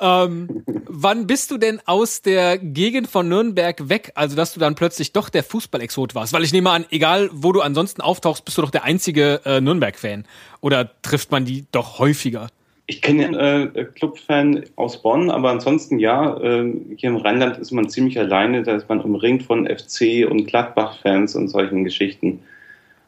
[0.00, 4.74] Ähm, wann bist du denn aus der Gegend von Nürnberg weg, also dass du dann
[4.74, 6.32] plötzlich doch der Fußballexot warst?
[6.32, 9.60] Weil ich nehme an, egal wo du ansonsten auftauchst, bist du doch der einzige äh,
[9.60, 10.24] Nürnberg-Fan.
[10.60, 12.48] Oder trifft man die doch häufiger?
[12.90, 17.70] Ich kenne einen äh, Clubfan aus Bonn, aber ansonsten ja, äh, hier im Rheinland ist
[17.70, 22.40] man ziemlich alleine, da ist man umringt von FC und Gladbach-Fans und solchen Geschichten.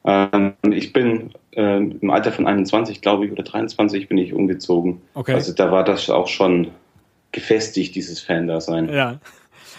[0.05, 5.01] Ähm, ich bin äh, im Alter von 21, glaube ich, oder 23 bin ich umgezogen.
[5.15, 5.33] Okay.
[5.33, 6.69] Also da war das auch schon
[7.33, 8.89] gefestigt, dieses Fan-Dasein.
[8.91, 9.19] Ja.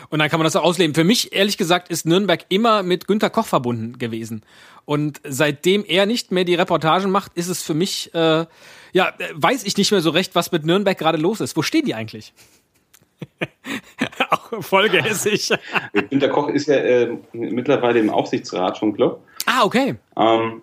[0.10, 0.94] Und dann kann man das auch ausleben.
[0.96, 4.44] Für mich, ehrlich gesagt, ist Nürnberg immer mit Günter Koch verbunden gewesen.
[4.86, 8.46] Und seitdem er nicht mehr die Reportagen macht, ist es für mich, äh,
[8.94, 11.56] ja, weiß ich nicht mehr so recht, was mit Nürnberg gerade los ist.
[11.56, 12.34] Wo stehen die eigentlich?
[14.30, 15.50] auch voll gehässig.
[16.10, 19.22] Günter Koch ist ja äh, mittlerweile im Aufsichtsrat vom Club.
[19.46, 19.96] ah, okay.
[20.18, 20.62] Ähm,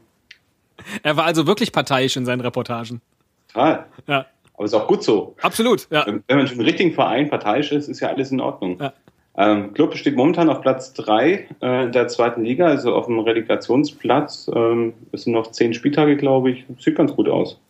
[1.02, 3.00] Er war also wirklich parteiisch in seinen Reportagen.
[3.48, 3.86] total.
[4.06, 5.36] Ja, Aber ist auch gut so.
[5.42, 5.86] absolut.
[5.90, 6.06] Ja.
[6.06, 8.78] Wenn man für einen richtigen Verein parteiisch ist, ist ja alles in Ordnung.
[8.80, 8.92] Ja.
[9.40, 14.51] Ähm, Club steht momentan auf Platz 3 äh, der zweiten Liga, also auf dem Relegationsplatz.
[14.53, 16.64] Ähm, es sind noch zehn Spieltage, glaube ich.
[16.81, 17.61] Sieht ganz gut aus.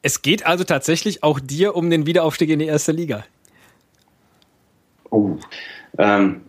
[0.00, 3.26] Es geht also tatsächlich auch dir um den Wiederaufstieg in die erste Liga.
[5.10, 5.36] Oh.
[5.98, 6.40] Ähm,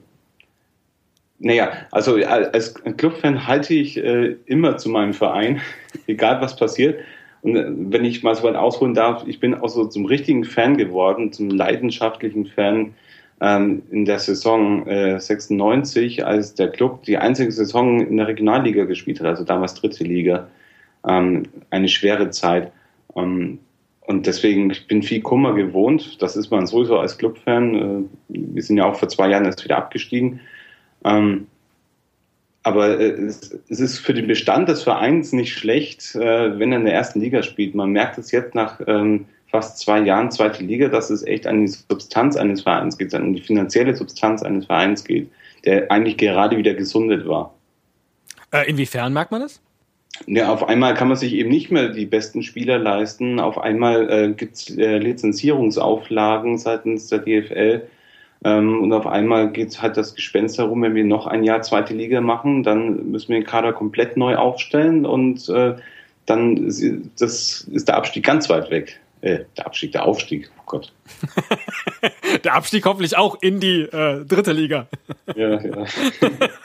[1.39, 5.59] naja, also äh, als Clubfan halte ich äh, immer zu meinem Verein,
[6.07, 7.01] egal was passiert.
[7.41, 10.45] Und äh, wenn ich mal so weit ausholen darf, ich bin auch so zum richtigen
[10.45, 12.93] Fan geworden, zum leidenschaftlichen Fan
[13.41, 19.21] in der Saison äh, 96, als der Club die einzige Saison in der Regionalliga gespielt
[19.21, 20.49] hat, also damals dritte Liga.
[21.07, 22.71] Ähm, eine schwere Zeit.
[23.15, 23.59] Ähm,
[24.01, 26.21] und deswegen, ich bin viel Kummer gewohnt.
[26.21, 27.75] Das ist man sowieso als Clubfan.
[27.75, 30.41] Äh, wir sind ja auch vor zwei Jahren erst wieder abgestiegen.
[31.05, 31.47] Ähm,
[32.63, 36.79] aber äh, es, es ist für den Bestand des Vereins nicht schlecht, äh, wenn er
[36.79, 37.75] in der ersten Liga spielt.
[37.75, 41.61] Man merkt es jetzt nach ähm, fast zwei Jahren zweite Liga, dass es echt an
[41.61, 45.29] die Substanz eines Vereins geht, an die finanzielle Substanz eines Vereins geht,
[45.65, 47.53] der eigentlich gerade wieder gesundet war.
[48.51, 49.61] Äh, inwiefern merkt man das?
[50.27, 53.39] Ja, auf einmal kann man sich eben nicht mehr die besten Spieler leisten.
[53.39, 57.87] Auf einmal äh, gibt es äh, Lizenzierungsauflagen seitens der DFL.
[58.43, 61.93] Ähm, und auf einmal geht halt das Gespenst herum, wenn wir noch ein Jahr zweite
[61.93, 65.75] Liga machen, dann müssen wir den Kader komplett neu aufstellen und äh,
[66.25, 66.83] dann ist,
[67.19, 68.99] das ist der Abstieg ganz weit weg.
[69.21, 70.93] Äh, der Abstieg, der Aufstieg, oh Gott.
[72.43, 74.87] Der Abstieg hoffentlich auch in die äh, dritte Liga.
[75.35, 75.85] Ja, ja.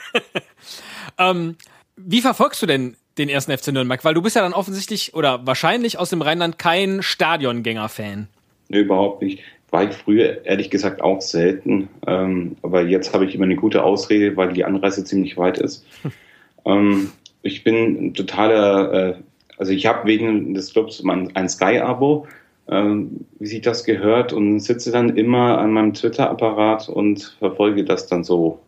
[1.17, 1.55] Ähm,
[1.95, 4.03] wie verfolgst du denn den ersten FC Nürnberg?
[4.03, 8.27] Weil du bist ja dann offensichtlich oder wahrscheinlich aus dem Rheinland kein Stadiongänger-Fan.
[8.69, 9.41] Nee, überhaupt nicht.
[9.71, 11.89] War ich früher ehrlich gesagt auch selten.
[12.07, 15.85] Ähm, aber jetzt habe ich immer eine gute Ausrede, weil die Anreise ziemlich weit ist.
[16.65, 19.15] ähm, ich bin ein totaler, äh,
[19.57, 22.27] also ich habe wegen des Clubs mein, ein Sky-Abo,
[22.67, 28.07] ähm, wie sich das gehört, und sitze dann immer an meinem Twitter-Apparat und verfolge das
[28.07, 28.59] dann so.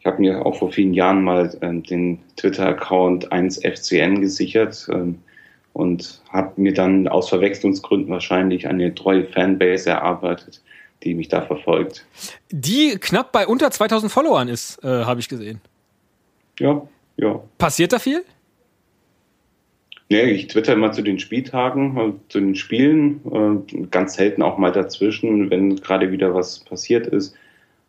[0.00, 4.86] Ich habe mir auch vor vielen Jahren mal ähm, den Twitter-Account 1FCN gesichert.
[4.92, 5.18] Ähm,
[5.74, 10.62] und habe mir dann aus Verwechslungsgründen wahrscheinlich eine treue Fanbase erarbeitet,
[11.02, 12.06] die mich da verfolgt.
[12.50, 15.60] Die knapp bei unter 2000 Followern ist, äh, habe ich gesehen.
[16.58, 16.80] Ja,
[17.16, 17.40] ja.
[17.58, 18.24] Passiert da viel?
[20.10, 24.58] Nee, ich twitter immer zu den Spieltagen, äh, zu den Spielen, äh, ganz selten auch
[24.58, 27.34] mal dazwischen, wenn gerade wieder was passiert ist.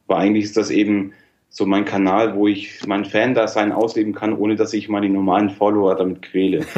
[0.07, 1.13] Aber eigentlich ist das eben
[1.49, 5.95] so mein Kanal, wo ich mein Fan-Dasein ausleben kann, ohne dass ich meine normalen Follower
[5.95, 6.65] damit quäle.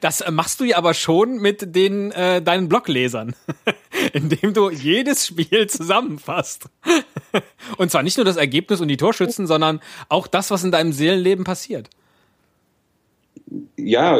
[0.00, 3.34] Das äh, machst du ja aber schon mit den äh, deinen Bloglesern,
[4.12, 6.68] indem du jedes Spiel zusammenfasst.
[7.78, 10.92] Und zwar nicht nur das Ergebnis und die Torschützen, sondern auch das, was in deinem
[10.92, 11.88] Seelenleben passiert.
[13.76, 14.18] Ja,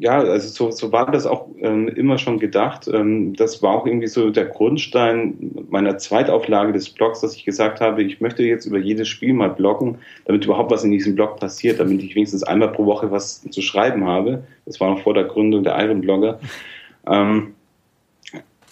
[0.00, 2.88] ja, also so, so war das auch ähm, immer schon gedacht.
[2.88, 7.80] Ähm, das war auch irgendwie so der Grundstein meiner Zweitauflage des Blogs, dass ich gesagt
[7.80, 11.38] habe, ich möchte jetzt über jedes Spiel mal bloggen, damit überhaupt was in diesem Blog
[11.38, 14.44] passiert, damit ich wenigstens einmal pro Woche was zu schreiben habe.
[14.64, 16.40] Das war noch vor der Gründung der Iron Blogger.
[17.06, 17.54] Ähm,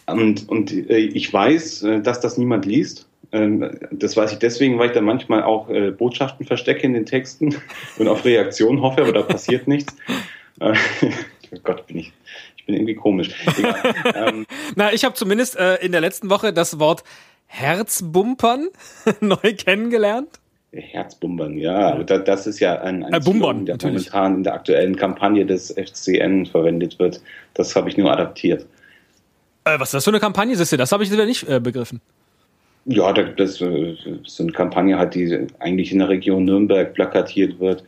[0.07, 3.09] und und äh, ich weiß, äh, dass das niemand liest.
[3.32, 7.06] Ähm, das weiß ich deswegen, weil ich da manchmal auch äh, Botschaften verstecke in den
[7.06, 7.54] Texten
[7.98, 9.94] und auf Reaktionen hoffe, aber da passiert nichts.
[10.60, 10.74] Äh,
[11.52, 12.12] oh Gott, bin ich,
[12.56, 13.30] ich bin irgendwie komisch.
[14.14, 17.04] ähm, Na, ich habe zumindest äh, in der letzten Woche das Wort
[17.46, 18.68] Herzbumpern
[19.20, 20.40] neu kennengelernt.
[20.72, 24.10] Herzbumbern, ja, das ist ja ein, ein Bumbern, der natürlich.
[24.10, 27.20] momentan in der aktuellen Kampagne des FCN verwendet wird.
[27.54, 28.66] Das habe ich nur adaptiert.
[29.62, 30.56] Was ist das für eine Kampagne?
[30.56, 32.00] Du, das habe ich wieder nicht begriffen.
[32.87, 37.85] Ja, das äh, ist eine Kampagne halt, die eigentlich in der Region Nürnberg plakatiert wird.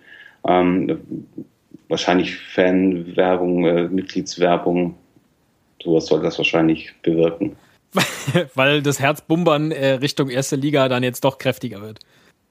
[0.48, 0.98] Ähm,
[1.88, 4.96] wahrscheinlich Fanwerbung, äh, Mitgliedswerbung,
[5.82, 7.56] sowas soll das wahrscheinlich bewirken.
[8.54, 12.00] weil das Herzbumbern äh, Richtung erste Liga dann jetzt doch kräftiger wird.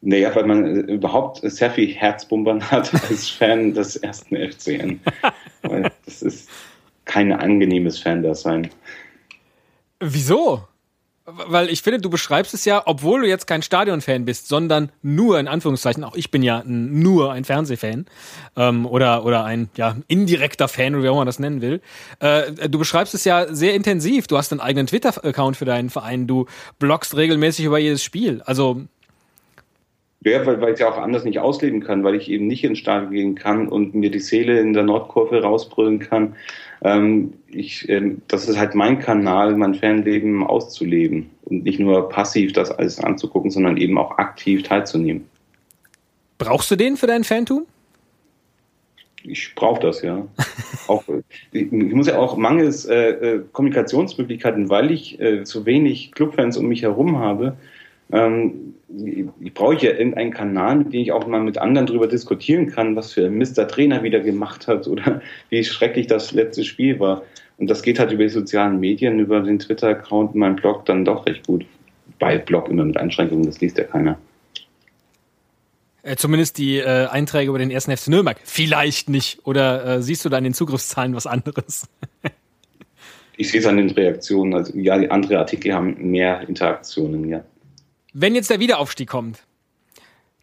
[0.02, 5.00] Naja, weil man äh, überhaupt sehr viel Herzbumbern hat als Fan des ersten FCN.
[6.06, 6.50] das ist
[7.06, 8.70] kein angenehmes Fan-Dasein.
[10.00, 10.64] Wieso?
[11.28, 15.40] Weil ich finde, du beschreibst es ja, obwohl du jetzt kein Stadionfan bist, sondern nur
[15.40, 18.06] in Anführungszeichen, auch ich bin ja nur ein Fernsehfan
[18.56, 21.82] ähm, oder, oder ein ja, indirekter Fan wie auch man das nennen will.
[22.20, 24.28] Äh, du beschreibst es ja sehr intensiv.
[24.28, 26.46] Du hast einen eigenen Twitter-Account für deinen Verein, du
[26.78, 28.44] bloggst regelmäßig über jedes Spiel.
[28.46, 28.84] Also
[30.24, 32.80] ja, weil, weil ich ja auch anders nicht ausleben kann, weil ich eben nicht ins
[32.80, 36.36] Stadion gehen kann und mir die Seele in der Nordkurve rausbrüllen kann
[37.48, 42.72] ich, äh, das ist halt mein Kanal, mein Fanleben auszuleben und nicht nur passiv das
[42.72, 45.26] alles anzugucken, sondern eben auch aktiv teilzunehmen.
[46.38, 47.66] Brauchst du den für dein Fantum?
[49.24, 50.28] Ich brauche das, ja.
[50.88, 51.04] auch,
[51.52, 56.68] ich muss ja auch mangels äh, äh, Kommunikationsmöglichkeiten, weil ich äh, zu wenig Clubfans um
[56.68, 57.58] mich herum habe,
[58.12, 58.76] ähm,
[59.40, 62.96] ich brauche ja irgendeinen Kanal, mit dem ich auch mal mit anderen darüber diskutieren kann,
[62.96, 63.68] was für Mr.
[63.68, 67.24] Trainer wieder gemacht hat oder wie schrecklich das letzte Spiel war.
[67.58, 71.26] Und das geht halt über die sozialen Medien, über den Twitter-Account meinen Blog dann doch
[71.26, 71.66] recht gut.
[72.20, 74.18] Bei Blog immer mit Einschränkungen, das liest ja keiner.
[76.04, 78.38] Äh, zumindest die äh, Einträge über den ersten FC Nürnberg.
[78.44, 79.40] Vielleicht nicht.
[79.46, 81.88] Oder äh, siehst du da in den Zugriffszahlen was anderes?
[83.38, 84.54] ich sehe es an den Reaktionen.
[84.54, 87.44] Also ja, die andere Artikel haben mehr Interaktionen, ja
[88.15, 89.43] wenn jetzt der Wiederaufstieg kommt,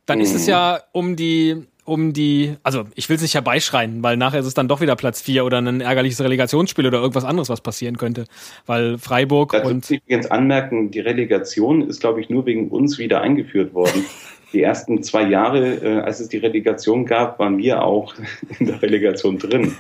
[0.07, 0.25] dann mhm.
[0.25, 4.41] ist es ja um die, um die, also ich will es nicht herbeischreien, weil nachher
[4.41, 7.63] ist es dann doch wieder Platz 4 oder ein ärgerliches Relegationsspiel oder irgendwas anderes, was
[7.63, 8.27] passieren könnte.
[8.67, 9.91] Weil Freiburg Dazu und.
[9.91, 14.05] Ich jetzt anmerken, die Relegation ist, glaube ich, nur wegen uns wieder eingeführt worden.
[14.53, 18.15] Die ersten zwei Jahre, äh, als es die Relegation gab, waren wir auch
[18.59, 19.75] in der Relegation drin.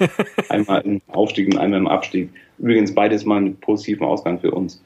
[0.48, 2.30] Einmal im Aufstieg und einmal im Abstieg.
[2.58, 4.82] Übrigens beides mal mit positivem Ausgang für uns.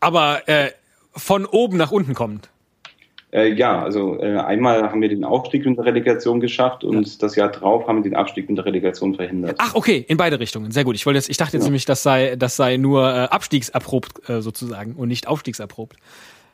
[0.00, 0.70] Aber äh,
[1.16, 2.50] von oben nach unten kommt.
[3.32, 7.12] Äh, ja, also äh, einmal haben wir den Aufstieg in der Relegation geschafft und ja.
[7.20, 9.56] das Jahr drauf haben wir den Abstieg in der Relegation verhindert.
[9.58, 10.70] Ach, okay, in beide Richtungen.
[10.70, 10.94] Sehr gut.
[10.94, 11.68] Ich wollte jetzt, ich dachte jetzt ja.
[11.68, 15.96] nämlich, das sei, das sei nur äh, abstiegserprobt äh, sozusagen und nicht aufstiegserprobt.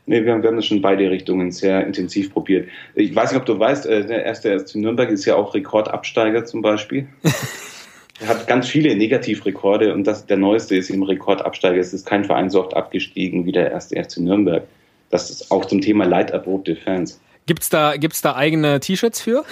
[0.06, 2.68] Nee, wir haben, wir haben das schon in beide Richtungen sehr intensiv probiert.
[2.94, 6.44] Ich weiß nicht, ob du weißt, äh, der erste erste Nürnberg ist ja auch Rekordabsteiger
[6.44, 7.06] zum Beispiel.
[8.22, 11.80] er hat ganz viele Negativrekorde und das, der neueste ist eben Rekordabsteiger.
[11.80, 14.62] Es ist kein Verein so oft abgestiegen wie der erste FC Nürnberg.
[15.10, 17.20] Das ist auch zum Thema leiderprobte Fans.
[17.46, 19.44] Gibt's da, gibt's da eigene T-Shirts für?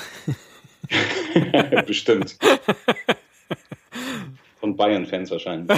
[1.87, 2.37] Bestimmt.
[4.61, 5.76] Von Bayern-Fans wahrscheinlich.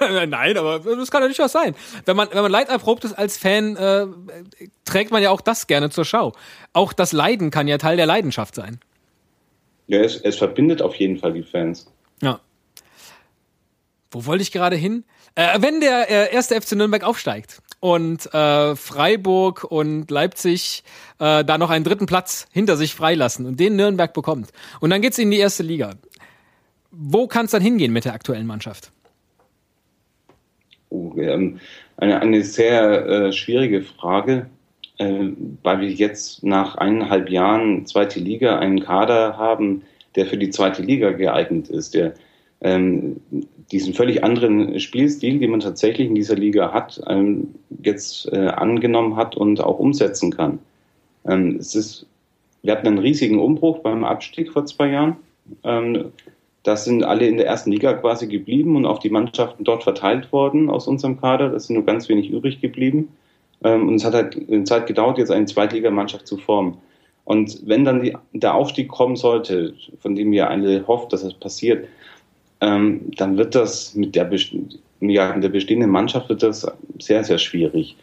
[0.28, 1.74] Nein, aber das kann ja nicht was sein.
[2.06, 4.06] Wenn man, wenn man leiderprobt ist als Fan, äh,
[4.84, 6.32] trägt man ja auch das gerne zur Schau.
[6.72, 8.78] Auch das Leiden kann ja Teil der Leidenschaft sein.
[9.88, 11.92] Ja, es, es verbindet auf jeden Fall die Fans.
[12.22, 12.40] Ja.
[14.10, 15.04] Wo wollte ich gerade hin?
[15.34, 20.84] Äh, wenn der äh, erste FC Nürnberg aufsteigt und äh, Freiburg und Leipzig
[21.18, 25.02] äh, da noch einen dritten Platz hinter sich freilassen und den Nürnberg bekommt und dann
[25.02, 25.94] geht's in die erste Liga.
[26.90, 28.92] Wo kann es dann hingehen mit der aktuellen Mannschaft?
[30.90, 31.58] Oh, ähm,
[31.96, 34.50] eine, eine sehr äh, schwierige Frage,
[34.98, 35.30] äh,
[35.62, 39.84] weil wir jetzt nach eineinhalb Jahren zweite Liga einen Kader haben,
[40.16, 42.14] der für die zweite Liga geeignet ist, der
[42.60, 43.20] ähm,
[43.72, 49.16] diesen völlig anderen Spielstil, den man tatsächlich in dieser Liga hat, ähm, jetzt äh, angenommen
[49.16, 50.58] hat und auch umsetzen kann.
[51.26, 52.06] Ähm, es ist,
[52.62, 55.16] wir hatten einen riesigen Umbruch beim Abstieg vor zwei Jahren.
[55.64, 56.12] Ähm,
[56.62, 60.32] das sind alle in der ersten Liga quasi geblieben und auch die Mannschaften dort verteilt
[60.32, 61.48] worden aus unserem Kader.
[61.48, 63.08] Das sind nur ganz wenig übrig geblieben.
[63.64, 66.76] Ähm, und es hat halt eine Zeit gedauert, jetzt eine Zweitligamannschaft zu formen.
[67.24, 71.34] Und wenn dann die, der Aufstieg kommen sollte, von dem ja alle hofft, dass es
[71.34, 71.86] passiert,
[72.60, 74.30] ähm, dann wird das mit der,
[75.00, 76.66] ja, mit der bestehenden Mannschaft wird das
[76.98, 77.96] sehr, sehr schwierig.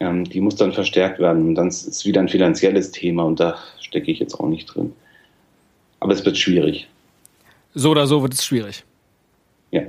[0.00, 1.48] Ähm, die muss dann verstärkt werden.
[1.48, 4.66] Und dann ist es wieder ein finanzielles Thema und da stecke ich jetzt auch nicht
[4.66, 4.92] drin.
[6.00, 6.88] Aber es wird schwierig.
[7.74, 8.84] So oder so wird es schwierig.
[9.70, 9.82] Ja.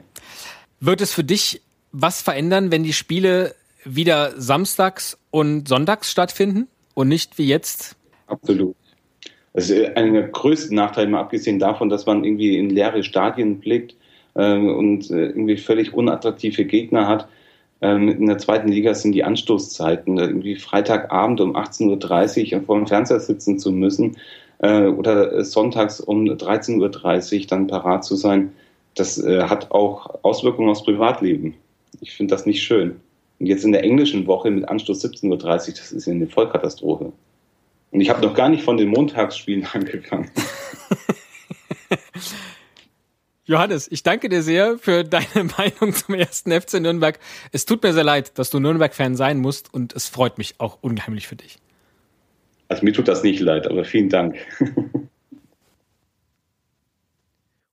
[0.79, 7.09] Wird es für dich was verändern, wenn die Spiele wieder samstags und sonntags stattfinden und
[7.09, 7.96] nicht wie jetzt?
[8.27, 8.75] Absolut.
[9.53, 13.59] Das ist einer der größten Nachteile, mal abgesehen davon, dass man irgendwie in leere Stadien
[13.59, 13.95] blickt
[14.35, 17.27] äh, und äh, irgendwie völlig unattraktive Gegner hat.
[17.81, 22.87] Ähm, in der zweiten Liga sind die Anstoßzeiten, irgendwie Freitagabend um 18.30 Uhr vor dem
[22.87, 24.17] Fernseher sitzen zu müssen
[24.59, 28.51] äh, oder sonntags um 13.30 Uhr dann parat zu sein.
[28.95, 31.55] Das äh, hat auch Auswirkungen aufs Privatleben.
[32.01, 32.99] Ich finde das nicht schön.
[33.39, 37.11] Und jetzt in der englischen Woche mit Anstoß 17.30 Uhr, das ist ja eine Vollkatastrophe.
[37.91, 40.29] Und ich habe noch gar nicht von den Montagsspielen angefangen.
[43.45, 47.17] Johannes, ich danke dir sehr für deine Meinung zum ersten FC Nürnberg.
[47.53, 50.79] Es tut mir sehr leid, dass du Nürnberg-Fan sein musst und es freut mich auch
[50.81, 51.57] unheimlich für dich.
[52.67, 54.35] Also mir tut das nicht leid, aber vielen Dank.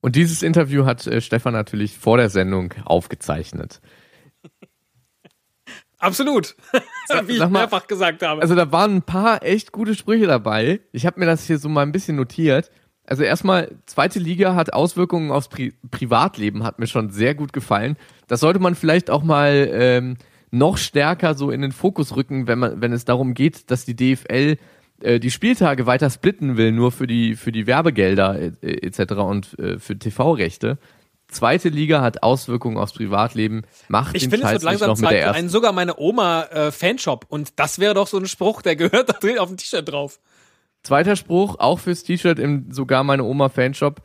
[0.00, 3.80] Und dieses Interview hat äh, Stefan natürlich vor der Sendung aufgezeichnet.
[5.98, 6.56] Absolut.
[7.26, 8.42] Wie ich mal, mehrfach gesagt habe.
[8.42, 10.80] Also da waren ein paar echt gute Sprüche dabei.
[10.92, 12.70] Ich habe mir das hier so mal ein bisschen notiert.
[13.06, 17.96] Also erstmal, zweite Liga hat Auswirkungen aufs Pri Privatleben, hat mir schon sehr gut gefallen.
[18.28, 20.16] Das sollte man vielleicht auch mal ähm,
[20.50, 23.96] noch stärker so in den Fokus rücken, wenn man, wenn es darum geht, dass die
[23.96, 24.56] DFL
[25.00, 29.14] äh, die Spieltage weiter splitten will, nur für die, für die Werbegelder äh, etc.
[29.14, 30.78] und äh, für TV-Rechte.
[31.34, 34.96] Zweite Liga hat Auswirkungen aufs Privatleben, macht ich den finde, Scheiß es wird langsam noch
[34.96, 35.38] mit Zeit der ersten.
[35.38, 39.08] einen sogar meine Oma äh, Fanshop und das wäre doch so ein Spruch, der gehört
[39.08, 40.20] da drin auf dem T-Shirt drauf.
[40.82, 44.02] Zweiter Spruch, auch fürs T-Shirt im sogar meine Oma Fanshop.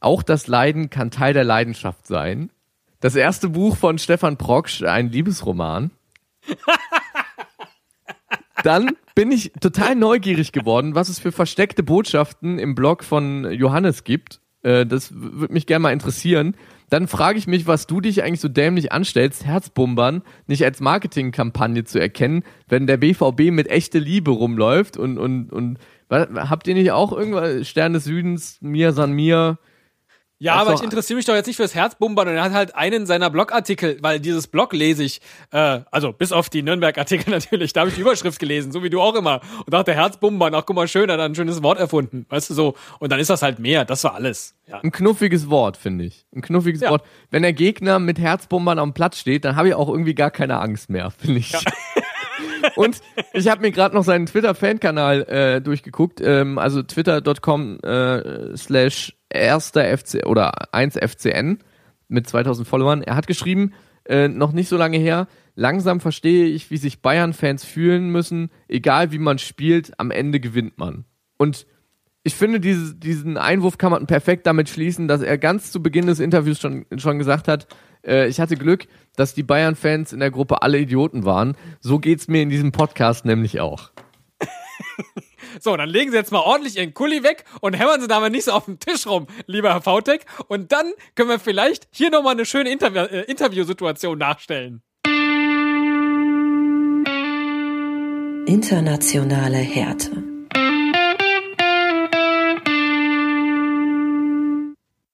[0.00, 2.50] Auch das Leiden kann Teil der Leidenschaft sein.
[3.00, 5.90] Das erste Buch von Stefan Proksch, ein Liebesroman.
[8.64, 14.04] Dann bin ich total neugierig geworden, was es für versteckte Botschaften im Blog von Johannes
[14.04, 14.40] gibt.
[14.62, 16.56] Äh, das würde mich gerne mal interessieren.
[16.92, 21.84] Dann frage ich mich, was du dich eigentlich so dämlich anstellst, Herzbumbern nicht als Marketingkampagne
[21.84, 25.78] zu erkennen, wenn der BVB mit echte Liebe rumläuft und, und, und
[26.10, 29.58] habt ihr nicht auch irgendwas, Stern des Südens, Mir San Mir,
[30.42, 33.06] Ja, aber ich interessiere mich doch jetzt nicht fürs Herzbumbern und er hat halt einen
[33.06, 35.20] seiner Blogartikel, weil dieses Blog lese ich,
[35.52, 38.90] äh, also bis auf die Nürnberg-Artikel natürlich, da habe ich die Überschrift gelesen, so wie
[38.90, 39.40] du auch immer.
[39.58, 42.54] Und dachte, Herzbumbern, ach guck mal schön, hat er ein schönes Wort erfunden, weißt du
[42.54, 42.74] so.
[42.98, 44.56] Und dann ist das halt mehr, das war alles.
[44.66, 44.80] Ja.
[44.80, 46.26] Ein knuffiges Wort, finde ich.
[46.34, 46.90] Ein knuffiges Ja.
[46.90, 47.04] Wort.
[47.30, 50.58] Wenn der Gegner mit Herzbombern am Platz steht, dann habe ich auch irgendwie gar keine
[50.58, 51.52] Angst mehr, finde ich.
[52.76, 53.00] Und
[53.32, 59.96] ich habe mir gerade noch seinen Twitter-Fankanal äh, durchgeguckt, ähm, also twitter.com äh, slash erster
[59.96, 61.58] FC oder 1FCN
[62.08, 63.02] mit 2000 Followern.
[63.02, 63.72] Er hat geschrieben,
[64.04, 69.12] äh, noch nicht so lange her, langsam verstehe ich, wie sich Bayern-Fans fühlen müssen, egal
[69.12, 71.04] wie man spielt, am Ende gewinnt man.
[71.38, 71.66] Und
[72.24, 76.06] ich finde, dieses, diesen Einwurf kann man perfekt damit schließen, dass er ganz zu Beginn
[76.06, 77.66] des Interviews schon, schon gesagt hat,
[78.04, 78.86] äh, ich hatte Glück,
[79.16, 81.56] dass die Bayern-Fans in der Gruppe alle Idioten waren.
[81.80, 83.90] So geht's mir in diesem Podcast nämlich auch.
[85.60, 88.30] So, dann legen Sie jetzt mal ordentlich Ihren Kuli weg und hämmern Sie da mal
[88.30, 90.24] nicht so auf dem Tisch rum, lieber Herr Vautek.
[90.48, 94.82] Und dann können wir vielleicht hier nochmal eine schöne Interview äh, Interviewsituation nachstellen.
[98.46, 100.24] Internationale Härte.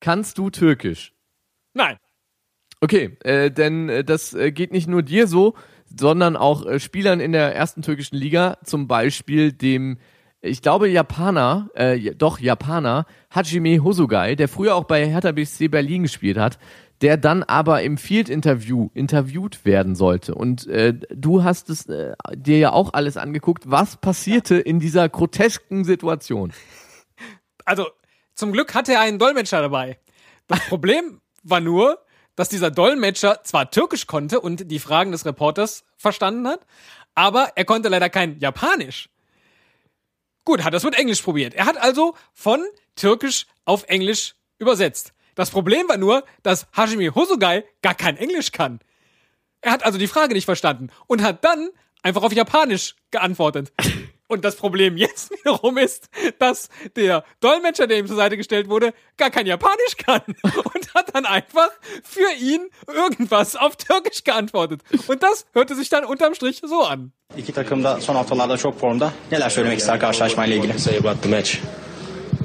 [0.01, 1.13] Kannst du Türkisch?
[1.75, 1.99] Nein.
[2.81, 5.55] Okay, äh, denn äh, das äh, geht nicht nur dir so,
[5.95, 9.99] sondern auch äh, Spielern in der ersten türkischen Liga, zum Beispiel dem,
[10.41, 15.69] ich glaube, Japaner, äh, ja- doch Japaner, Hajime Hosogai, der früher auch bei Hertha BSC
[15.69, 16.59] Berlin gespielt hat,
[17.01, 20.35] der dann aber im Field-Interview interviewt werden sollte.
[20.35, 23.65] Und äh, du hast es äh, dir ja auch alles angeguckt.
[23.71, 26.53] Was passierte in dieser grotesken Situation?
[27.65, 27.87] Also,
[28.35, 29.99] zum Glück hatte er einen Dolmetscher dabei.
[30.49, 31.99] Das Problem war nur,
[32.39, 36.61] dass dieser Dolmetscher zwar Türkisch konnte und die Fragen des Reporters verstanden hat,
[37.17, 39.09] aber er konnte leider kein Japanisch.
[40.45, 41.55] Gut, hat das mit Englisch probiert.
[41.55, 45.15] Er hat also von Türkisch auf Englisch übersetzt.
[45.35, 48.79] Das Problem war nur, dass Hajime Hosogai gar kein Englisch kann.
[49.61, 51.71] Er hat also die Frage nicht verstanden und hat dann
[52.05, 53.73] einfach auf Japanisch geantwortet.
[54.28, 56.10] Und das Problem jetzt wiederum ist,
[56.40, 60.22] dass der Dolmetscher, der ihm zur Seite gestellt wurde, gar kein Japanisch kann
[60.74, 61.70] und hat dann einfach
[62.04, 64.82] für ihn irgendwas auf Türkisch geantwortet.
[65.08, 67.12] Und das hörte sich dann unterm Strich so an.
[67.38, 69.12] İki takım da son haftalarda çok formda.
[69.32, 70.80] Neler söylemek ister karşılaşmayla ilgili?
[70.80, 71.60] say about the match?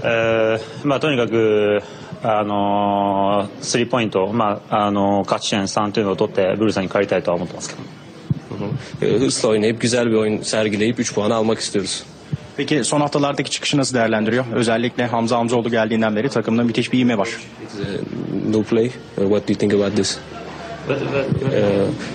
[0.03, 1.83] えーまあ、とにかく、
[2.23, 8.02] あのースリーポイント、まああのー勝ち点3というのを取ってブルーさんに帰りたいとは思ってますけど。
[9.03, 12.05] Ee, Hırsla oynayıp güzel bir oyun sergileyip 3 puanı almak istiyoruz.
[12.57, 14.45] Peki son haftalardaki çıkışı nasıl değerlendiriyor?
[14.55, 17.29] Özellikle Hamza Hamzoğlu geldiğinden beri takımda müthiş bir ivme var.
[17.29, 18.87] It's, uh, no play.
[18.87, 20.19] Uh, what do you think about this?
[20.89, 20.95] Uh,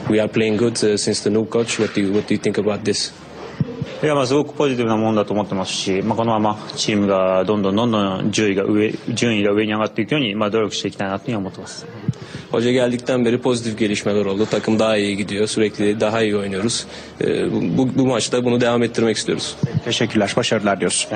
[0.08, 1.80] we are playing good uh, since the new coach.
[1.80, 3.14] What do you what do you think about this?
[4.04, 11.86] いやまあすごくポジティブなもんだと思ってますし、まあ、このままチームがどんどんどんどん順位が上順位が上に上がっていくように、まあ、努力していきたいなというふうに思ってます。
[12.51, 14.47] Hoca geldikten beri pozitif gelişmeler oldu.
[14.51, 15.47] Takım daha iyi gidiyor.
[15.47, 16.87] Sürekli daha iyi oynuyoruz.
[17.21, 19.57] Ee, bu, bu, bu maçta bunu devam ettirmek istiyoruz.
[19.85, 21.09] Teşekkürler, başarılar diyoruz.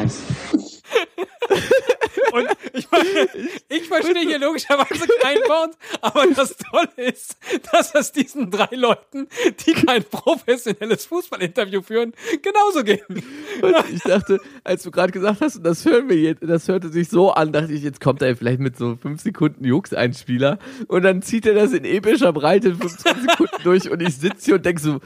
[2.33, 2.89] Und ich
[3.69, 7.37] ich verstehe hier logischerweise kein Wort, aber das Tolle ist,
[7.71, 9.29] dass es diesen drei Leuten,
[9.67, 13.07] die kein professionelles Fußballinterview führen, genauso geht.
[13.09, 16.89] Und ich dachte, als du gerade gesagt hast, und das hören wir jetzt, das hörte
[16.89, 20.59] sich so an, dachte ich, jetzt kommt er vielleicht mit so fünf Sekunden Jux-Einspieler
[20.89, 24.47] und dann zieht er das in epischer Breite in 15 Sekunden durch und ich sitze
[24.47, 25.01] hier und denke so,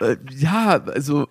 [0.00, 1.28] äh, ja, also,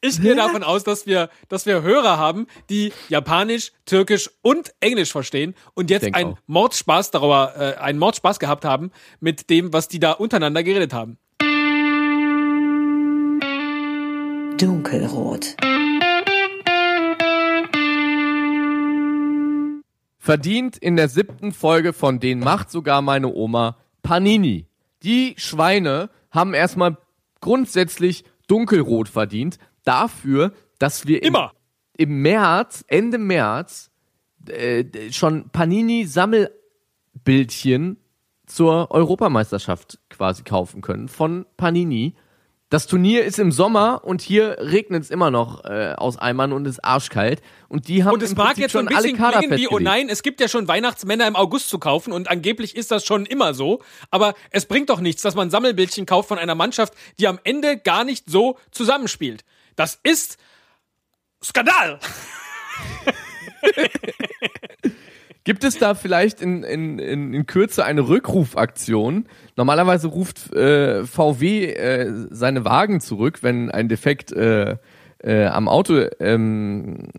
[0.00, 5.10] Ich gehe davon aus, dass wir, dass wir Hörer haben, die Japanisch, Türkisch und Englisch
[5.10, 6.38] verstehen und jetzt einen auch.
[6.46, 11.18] Mordspaß darüber, äh, einen Mordspaß gehabt haben mit dem, was die da untereinander geredet haben.
[14.58, 15.56] Dunkelrot.
[20.28, 24.66] verdient in der siebten Folge von Den macht sogar meine Oma Panini.
[25.02, 26.98] Die Schweine haben erstmal
[27.40, 29.58] grundsätzlich dunkelrot verdient
[29.88, 31.52] dafür, dass wir im, Immer.
[31.96, 33.90] im März, Ende März,
[34.48, 37.96] äh, schon Panini Sammelbildchen
[38.46, 42.14] zur Europameisterschaft quasi kaufen können von Panini.
[42.70, 46.66] Das Turnier ist im Sommer und hier regnet es immer noch äh, aus Eimern und
[46.66, 47.40] ist arschkalt.
[47.68, 49.78] Und die haben Und es mag jetzt schon ein alle bisschen Kader klingen wie, oh
[49.78, 53.24] nein, es gibt ja schon Weihnachtsmänner im August zu kaufen und angeblich ist das schon
[53.24, 53.80] immer so.
[54.10, 57.78] Aber es bringt doch nichts, dass man Sammelbildchen kauft von einer Mannschaft, die am Ende
[57.78, 59.44] gar nicht so zusammenspielt.
[59.78, 60.38] Das ist
[61.42, 62.00] Skandal.
[65.44, 69.28] Gibt es da vielleicht in, in, in, in Kürze eine Rückrufaktion?
[69.54, 74.78] Normalerweise ruft äh, VW äh, seine Wagen zurück, wenn ein Defekt äh,
[75.22, 77.10] äh, am Auto ähm,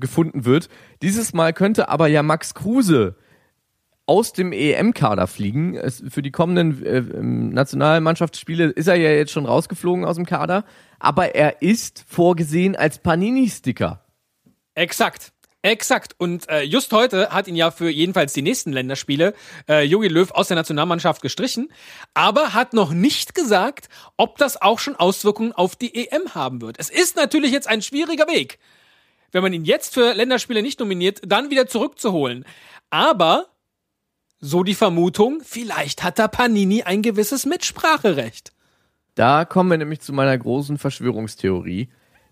[0.00, 0.70] gefunden wird.
[1.02, 3.16] Dieses Mal könnte aber ja Max Kruse
[4.06, 5.78] aus dem EM-Kader fliegen.
[6.08, 10.64] Für die kommenden äh, ähm, Nationalmannschaftsspiele ist er ja jetzt schon rausgeflogen aus dem Kader,
[10.98, 14.04] aber er ist vorgesehen als Panini-Sticker.
[14.74, 15.32] Exakt.
[15.64, 16.16] Exakt.
[16.18, 19.32] Und äh, just heute hat ihn ja für jedenfalls die nächsten Länderspiele
[19.68, 21.72] äh, Jogi Löw aus der Nationalmannschaft gestrichen,
[22.14, 26.80] aber hat noch nicht gesagt, ob das auch schon Auswirkungen auf die EM haben wird.
[26.80, 28.58] Es ist natürlich jetzt ein schwieriger Weg,
[29.30, 32.44] wenn man ihn jetzt für Länderspiele nicht nominiert, dann wieder zurückzuholen.
[32.90, 33.46] Aber
[34.44, 38.52] so die Vermutung, vielleicht hat da Panini ein gewisses Mitspracherecht.
[39.14, 41.90] Da kommen wir nämlich zu meiner großen Verschwörungstheorie,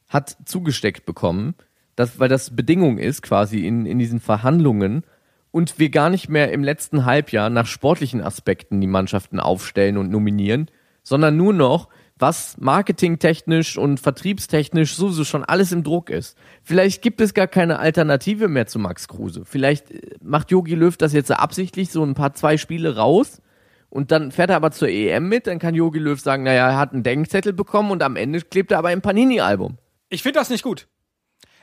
[0.09, 1.55] hat zugesteckt bekommen,
[2.01, 5.05] das, weil das Bedingung ist quasi in, in diesen Verhandlungen
[5.51, 10.11] und wir gar nicht mehr im letzten Halbjahr nach sportlichen Aspekten die Mannschaften aufstellen und
[10.11, 10.71] nominieren,
[11.03, 11.89] sondern nur noch,
[12.19, 16.37] was marketingtechnisch und vertriebstechnisch sowieso schon alles im Druck ist.
[16.63, 19.45] Vielleicht gibt es gar keine Alternative mehr zu Max Kruse.
[19.45, 23.41] Vielleicht äh, macht Jogi Löw das jetzt absichtlich so ein paar zwei Spiele raus
[23.89, 26.79] und dann fährt er aber zur EM mit, dann kann Jogi Löw sagen, naja, er
[26.79, 29.79] hat einen Denkzettel bekommen und am Ende klebt er aber im Panini-Album.
[30.11, 30.87] Ich finde das nicht gut.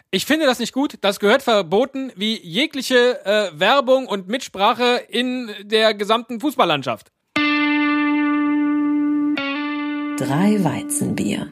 [0.09, 0.97] Ich finde das nicht gut.
[1.01, 7.11] Das gehört verboten wie jegliche äh, Werbung und Mitsprache in der gesamten Fußballlandschaft.
[10.17, 11.51] Drei Weizenbier.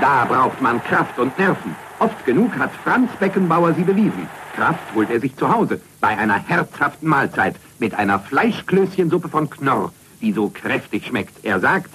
[0.00, 1.74] Da braucht man Kraft und Nerven.
[1.98, 4.28] Oft genug hat Franz Beckenbauer sie bewiesen.
[4.54, 9.92] Kraft holt er sich zu Hause bei einer herzhaften Mahlzeit mit einer Fleischklößchensuppe von Knorr,
[10.20, 11.44] die so kräftig schmeckt.
[11.44, 11.90] Er sagt,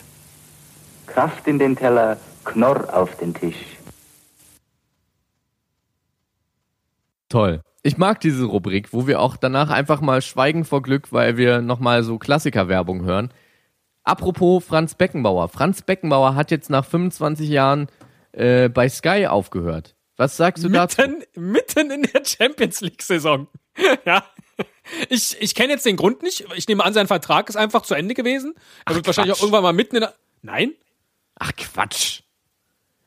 [1.07, 3.57] Kraft in den Teller, Knorr auf den Tisch.
[7.29, 7.61] Toll.
[7.81, 11.61] Ich mag diese Rubrik, wo wir auch danach einfach mal schweigen vor Glück, weil wir
[11.61, 13.33] nochmal so Klassikerwerbung hören.
[14.03, 15.49] Apropos Franz Beckenbauer.
[15.49, 17.87] Franz Beckenbauer hat jetzt nach 25 Jahren
[18.31, 19.95] äh, bei Sky aufgehört.
[20.15, 21.01] Was sagst du dazu?
[21.01, 23.47] Mitten, mitten in der Champions League-Saison.
[24.05, 24.23] ja.
[25.09, 26.45] Ich, ich kenne jetzt den Grund nicht.
[26.55, 28.53] Ich nehme an, sein Vertrag ist einfach zu Ende gewesen.
[28.85, 30.13] Er wird wahrscheinlich auch irgendwann mal mitten in der.
[30.41, 30.73] Nein?
[31.35, 32.21] Ach Quatsch.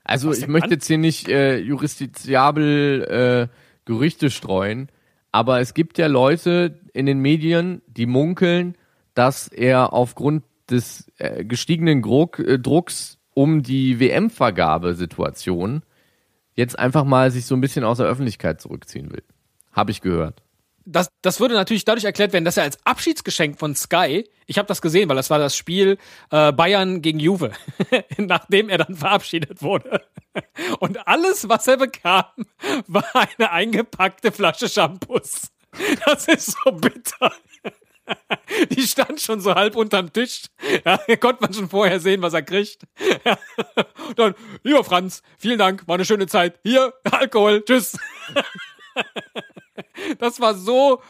[0.04, 4.88] Also ich möchte jetzt hier nicht äh, justiziabel äh, Gerüchte streuen,
[5.32, 8.76] aber es gibt ja Leute in den Medien, die munkeln,
[9.14, 15.82] dass er aufgrund des äh, gestiegenen Druck, äh, Drucks um die WM-Vergabesituation
[16.54, 19.22] jetzt einfach mal sich so ein bisschen aus der Öffentlichkeit zurückziehen will.
[19.72, 20.45] Habe ich gehört
[20.86, 24.68] das, das würde natürlich dadurch erklärt werden, dass er als Abschiedsgeschenk von Sky, ich habe
[24.68, 25.98] das gesehen, weil das war das Spiel
[26.30, 27.52] äh, Bayern gegen Juve,
[28.16, 30.02] nachdem er dann verabschiedet wurde.
[30.78, 32.24] Und alles, was er bekam,
[32.86, 35.50] war eine eingepackte Flasche Shampoos.
[36.06, 37.32] Das ist so bitter.
[38.70, 40.44] Die stand schon so halb unterm Tisch.
[40.84, 42.84] Ja, konnte man schon vorher sehen, was er kriegt.
[43.24, 43.36] Ja.
[44.14, 46.58] Dann, lieber Franz, vielen Dank, war eine schöne Zeit.
[46.62, 47.98] Hier, Alkohol, tschüss.
[50.18, 51.00] Das war so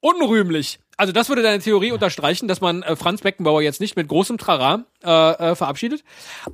[0.00, 0.78] unrühmlich.
[0.96, 4.36] Also das würde deine Theorie unterstreichen, dass man äh, Franz Beckenbauer jetzt nicht mit großem
[4.36, 5.10] Trara äh,
[5.50, 6.02] äh, verabschiedet.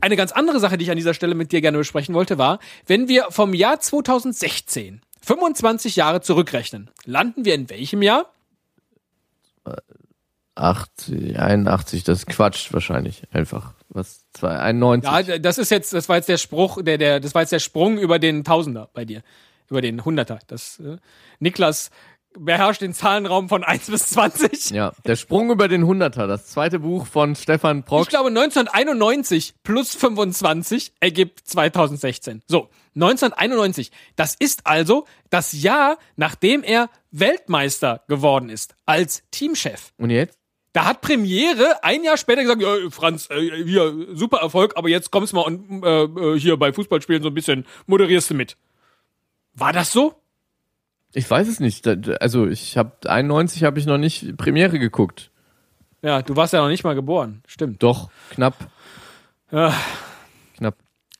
[0.00, 2.58] Eine ganz andere Sache, die ich an dieser Stelle mit dir gerne besprechen wollte, war,
[2.86, 8.26] wenn wir vom Jahr 2016 25 Jahre zurückrechnen, landen wir in welchem Jahr?
[10.54, 13.72] 80, 81, das ist Quatsch wahrscheinlich einfach.
[13.88, 15.28] Was 91?
[15.28, 17.58] Ja, das ist jetzt, das war jetzt der Spruch, der, der, das war jetzt der
[17.60, 19.22] Sprung über den Tausender bei dir
[19.68, 20.38] über den Hunderter.
[20.46, 20.98] Das, äh,
[21.38, 21.90] Niklas
[22.38, 24.70] beherrscht den Zahlenraum von 1 bis 20.
[24.70, 28.02] Ja, der Sprung über den Hunderter, das zweite Buch von Stefan Prock.
[28.02, 32.42] Ich glaube 1991 plus 25 ergibt 2016.
[32.46, 33.90] So, 1991.
[34.16, 39.92] Das ist also das Jahr, nachdem er Weltmeister geworden ist als Teamchef.
[39.98, 40.38] Und jetzt?
[40.72, 45.12] Da hat Premiere ein Jahr später gesagt, ja, Franz, äh, hier, super Erfolg, aber jetzt
[45.12, 48.56] kommst du mal und äh, äh hier bei Fußballspielen so ein bisschen moderierst du mit.
[49.54, 50.14] War das so?
[51.12, 51.86] Ich weiß es nicht.
[52.20, 55.30] Also ich habe 91 habe ich noch nicht Premiere geguckt.
[56.02, 57.42] Ja, du warst ja noch nicht mal geboren.
[57.46, 57.82] Stimmt.
[57.82, 58.56] Doch, knapp.
[59.50, 59.72] Ja.
[60.56, 60.76] Knapp.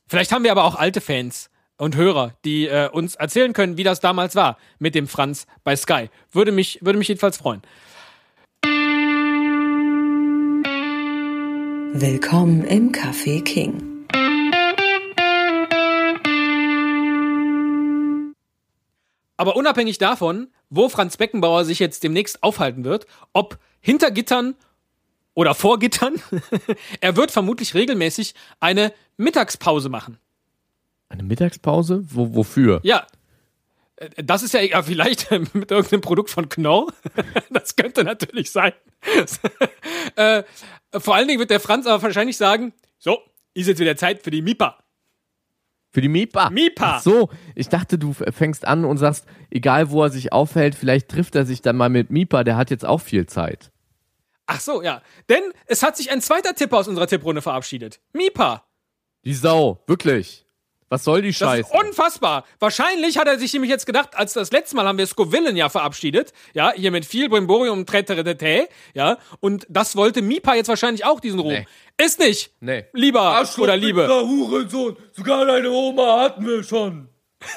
[0.07, 3.83] Vielleicht haben wir aber auch alte Fans und Hörer, die äh, uns erzählen können, wie
[3.83, 6.09] das damals war mit dem Franz bei Sky.
[6.31, 7.61] Würde mich, würde mich jedenfalls freuen.
[11.93, 13.94] Willkommen im Café King.
[19.37, 24.55] Aber unabhängig davon, wo Franz Beckenbauer sich jetzt demnächst aufhalten wird, ob hinter Gittern
[25.33, 26.15] oder vor Gittern,
[27.01, 30.17] er wird vermutlich regelmäßig eine Mittagspause machen.
[31.09, 32.03] Eine Mittagspause?
[32.07, 32.79] Wo, wofür?
[32.83, 33.05] Ja.
[33.97, 36.91] Äh, das ist ja, ja vielleicht mit irgendeinem Produkt von Knorr.
[37.49, 38.73] Das könnte natürlich sein.
[40.15, 40.43] äh,
[40.93, 43.19] vor allen Dingen wird der Franz aber wahrscheinlich sagen, so,
[43.53, 44.77] ist jetzt wieder Zeit für die MIPA.
[45.95, 46.49] Für die MIPA.
[46.49, 46.95] MIPA.
[46.97, 51.07] Ach so, ich dachte, du fängst an und sagst, egal wo er sich aufhält, vielleicht
[51.07, 53.71] trifft er sich dann mal mit MIPA, der hat jetzt auch viel Zeit.
[54.45, 55.01] Ach so, ja.
[55.29, 58.01] Denn es hat sich ein zweiter Tipper aus unserer Tipprunde verabschiedet.
[58.11, 58.65] MIPA.
[59.23, 60.45] Die Sau, wirklich.
[60.89, 61.69] Was soll die Scheiße?
[61.71, 62.45] Das ist unfassbar.
[62.59, 65.69] Wahrscheinlich hat er sich nämlich jetzt gedacht, als das letzte Mal haben wir Scovillen ja
[65.69, 71.03] verabschiedet, ja, hier mit viel Brimborium und Treteretete, ja, und das wollte Mipa jetzt wahrscheinlich
[71.03, 71.53] auch diesen Ruhm.
[71.53, 71.67] Nee.
[71.97, 72.51] Ist nicht.
[72.59, 72.85] Nee.
[72.93, 74.07] Lieber Arschloch, oder Liebe.
[74.07, 74.97] Hurensohn.
[75.13, 77.07] Sogar deine Oma hatten wir schon.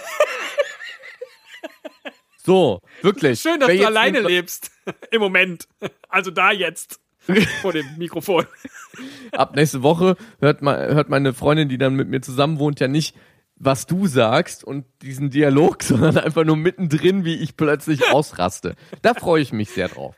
[2.45, 3.41] so, wirklich.
[3.41, 4.71] Schön, dass Wer du alleine lebst.
[5.11, 5.67] Im Moment.
[6.09, 7.01] Also da jetzt.
[7.63, 8.47] vor dem Mikrofon.
[9.33, 12.89] Ab nächste Woche hört, ma, hört meine Freundin, die dann mit mir zusammen wohnt, ja
[12.89, 13.15] nicht,
[13.57, 18.77] was du sagst und diesen Dialog, sondern einfach nur mittendrin, wie ich plötzlich ausraste.
[19.03, 20.15] Da freue ich mich sehr drauf.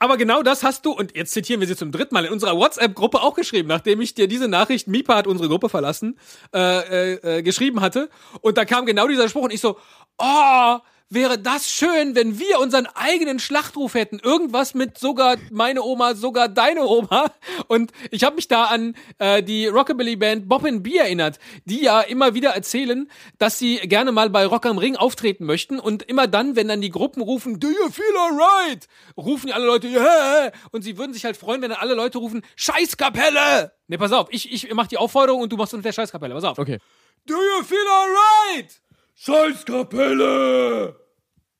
[0.00, 2.56] Aber genau das hast du, und jetzt zitieren wir sie zum dritten Mal, in unserer
[2.56, 6.18] WhatsApp-Gruppe auch geschrieben, nachdem ich dir diese Nachricht, Mipa hat unsere Gruppe verlassen,
[6.54, 8.08] äh, äh, äh geschrieben hatte.
[8.40, 9.76] Und da kam genau dieser Spruch und ich so,
[10.16, 10.78] oh,
[11.10, 14.20] wäre das schön, wenn wir unseren eigenen Schlachtruf hätten.
[14.20, 17.32] Irgendwas mit sogar meine Oma, sogar deine Oma.
[17.66, 22.00] Und ich habe mich da an äh, die Rockabilly-Band Bob and B erinnert, die ja
[22.00, 25.80] immer wieder erzählen, dass sie gerne mal bei Rock am Ring auftreten möchten.
[25.80, 28.86] Und immer dann, wenn dann die Gruppen rufen, Do you feel alright?
[29.16, 30.52] Rufen die alle Leute, yeah!
[30.70, 33.72] Und sie würden sich halt freuen, wenn dann alle Leute rufen, Scheißkapelle!
[33.88, 36.34] Ne, pass auf, ich, ich mach die Aufforderung und du machst mit der Scheißkapelle.
[36.34, 36.58] Pass auf.
[36.58, 36.78] Okay.
[37.26, 38.80] Do you feel alright?
[39.22, 40.96] Scheißkapelle!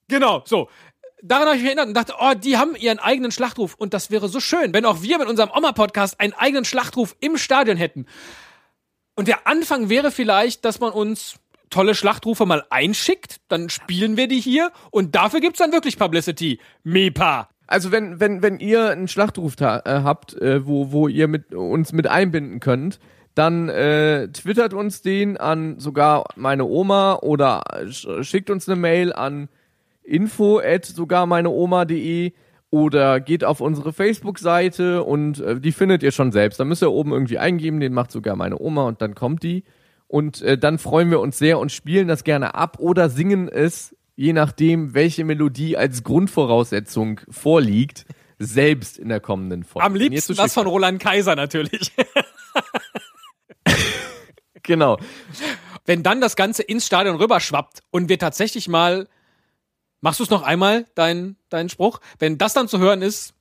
[0.08, 0.70] Genau, so.
[1.22, 4.10] Daran habe ich mich erinnert und dachte, oh, die haben ihren eigenen Schlachtruf und das
[4.10, 8.06] wäre so schön, wenn auch wir mit unserem Oma-Podcast einen eigenen Schlachtruf im Stadion hätten.
[9.14, 11.34] Und der Anfang wäre vielleicht, dass man uns
[11.68, 16.60] tolle Schlachtrufe mal einschickt, dann spielen wir die hier und dafür gibt's dann wirklich Publicity.
[16.82, 17.50] Mepa.
[17.66, 21.92] Also wenn, wenn, wenn ihr einen Schlachtruf äh, habt, äh, wo, wo ihr mit, uns
[21.92, 22.98] mit einbinden könnt,
[23.34, 29.12] dann äh, twittert uns den an sogar meine Oma oder sch schickt uns eine Mail
[29.12, 29.48] an
[30.02, 32.32] info at sogar meine Oma.de
[32.70, 36.58] oder geht auf unsere Facebook-Seite und äh, die findet ihr schon selbst.
[36.60, 39.64] Da müsst ihr oben irgendwie eingeben, den macht sogar meine Oma und dann kommt die.
[40.06, 43.94] Und äh, dann freuen wir uns sehr und spielen das gerne ab oder singen es,
[44.16, 48.06] je nachdem, welche Melodie als Grundvoraussetzung vorliegt,
[48.38, 49.86] selbst in der kommenden Folge.
[49.86, 51.92] Am liebsten schick- von Roland Kaiser natürlich.
[54.70, 54.98] Genau.
[55.84, 59.08] Wenn dann das Ganze ins Stadion rüberschwappt und wir tatsächlich mal,
[60.00, 61.98] machst du es noch einmal, dein, dein Spruch?
[62.20, 63.34] Wenn das dann zu hören ist,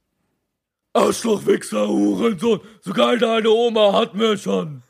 [0.93, 4.82] Arschloch, Wichser, Hurensohn, sogar deine Oma hat mir schon.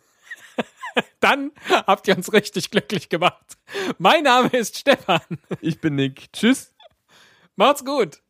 [1.19, 3.57] dann habt ihr uns richtig glücklich gemacht.
[3.97, 5.19] Mein Name ist Stefan.
[5.59, 6.31] Ich bin Nick.
[6.31, 6.73] Tschüss.
[7.57, 8.21] Macht's gut.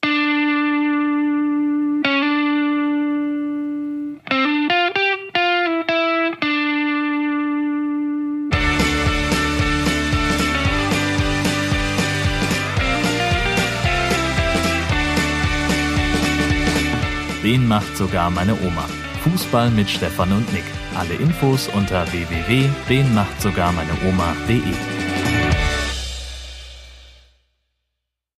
[17.50, 18.86] Den macht sogar meine Oma.
[19.24, 20.66] Fußball mit Stefan und Nick.
[20.96, 24.99] Alle Infos unter www.denmachtsogarmeineoma.de.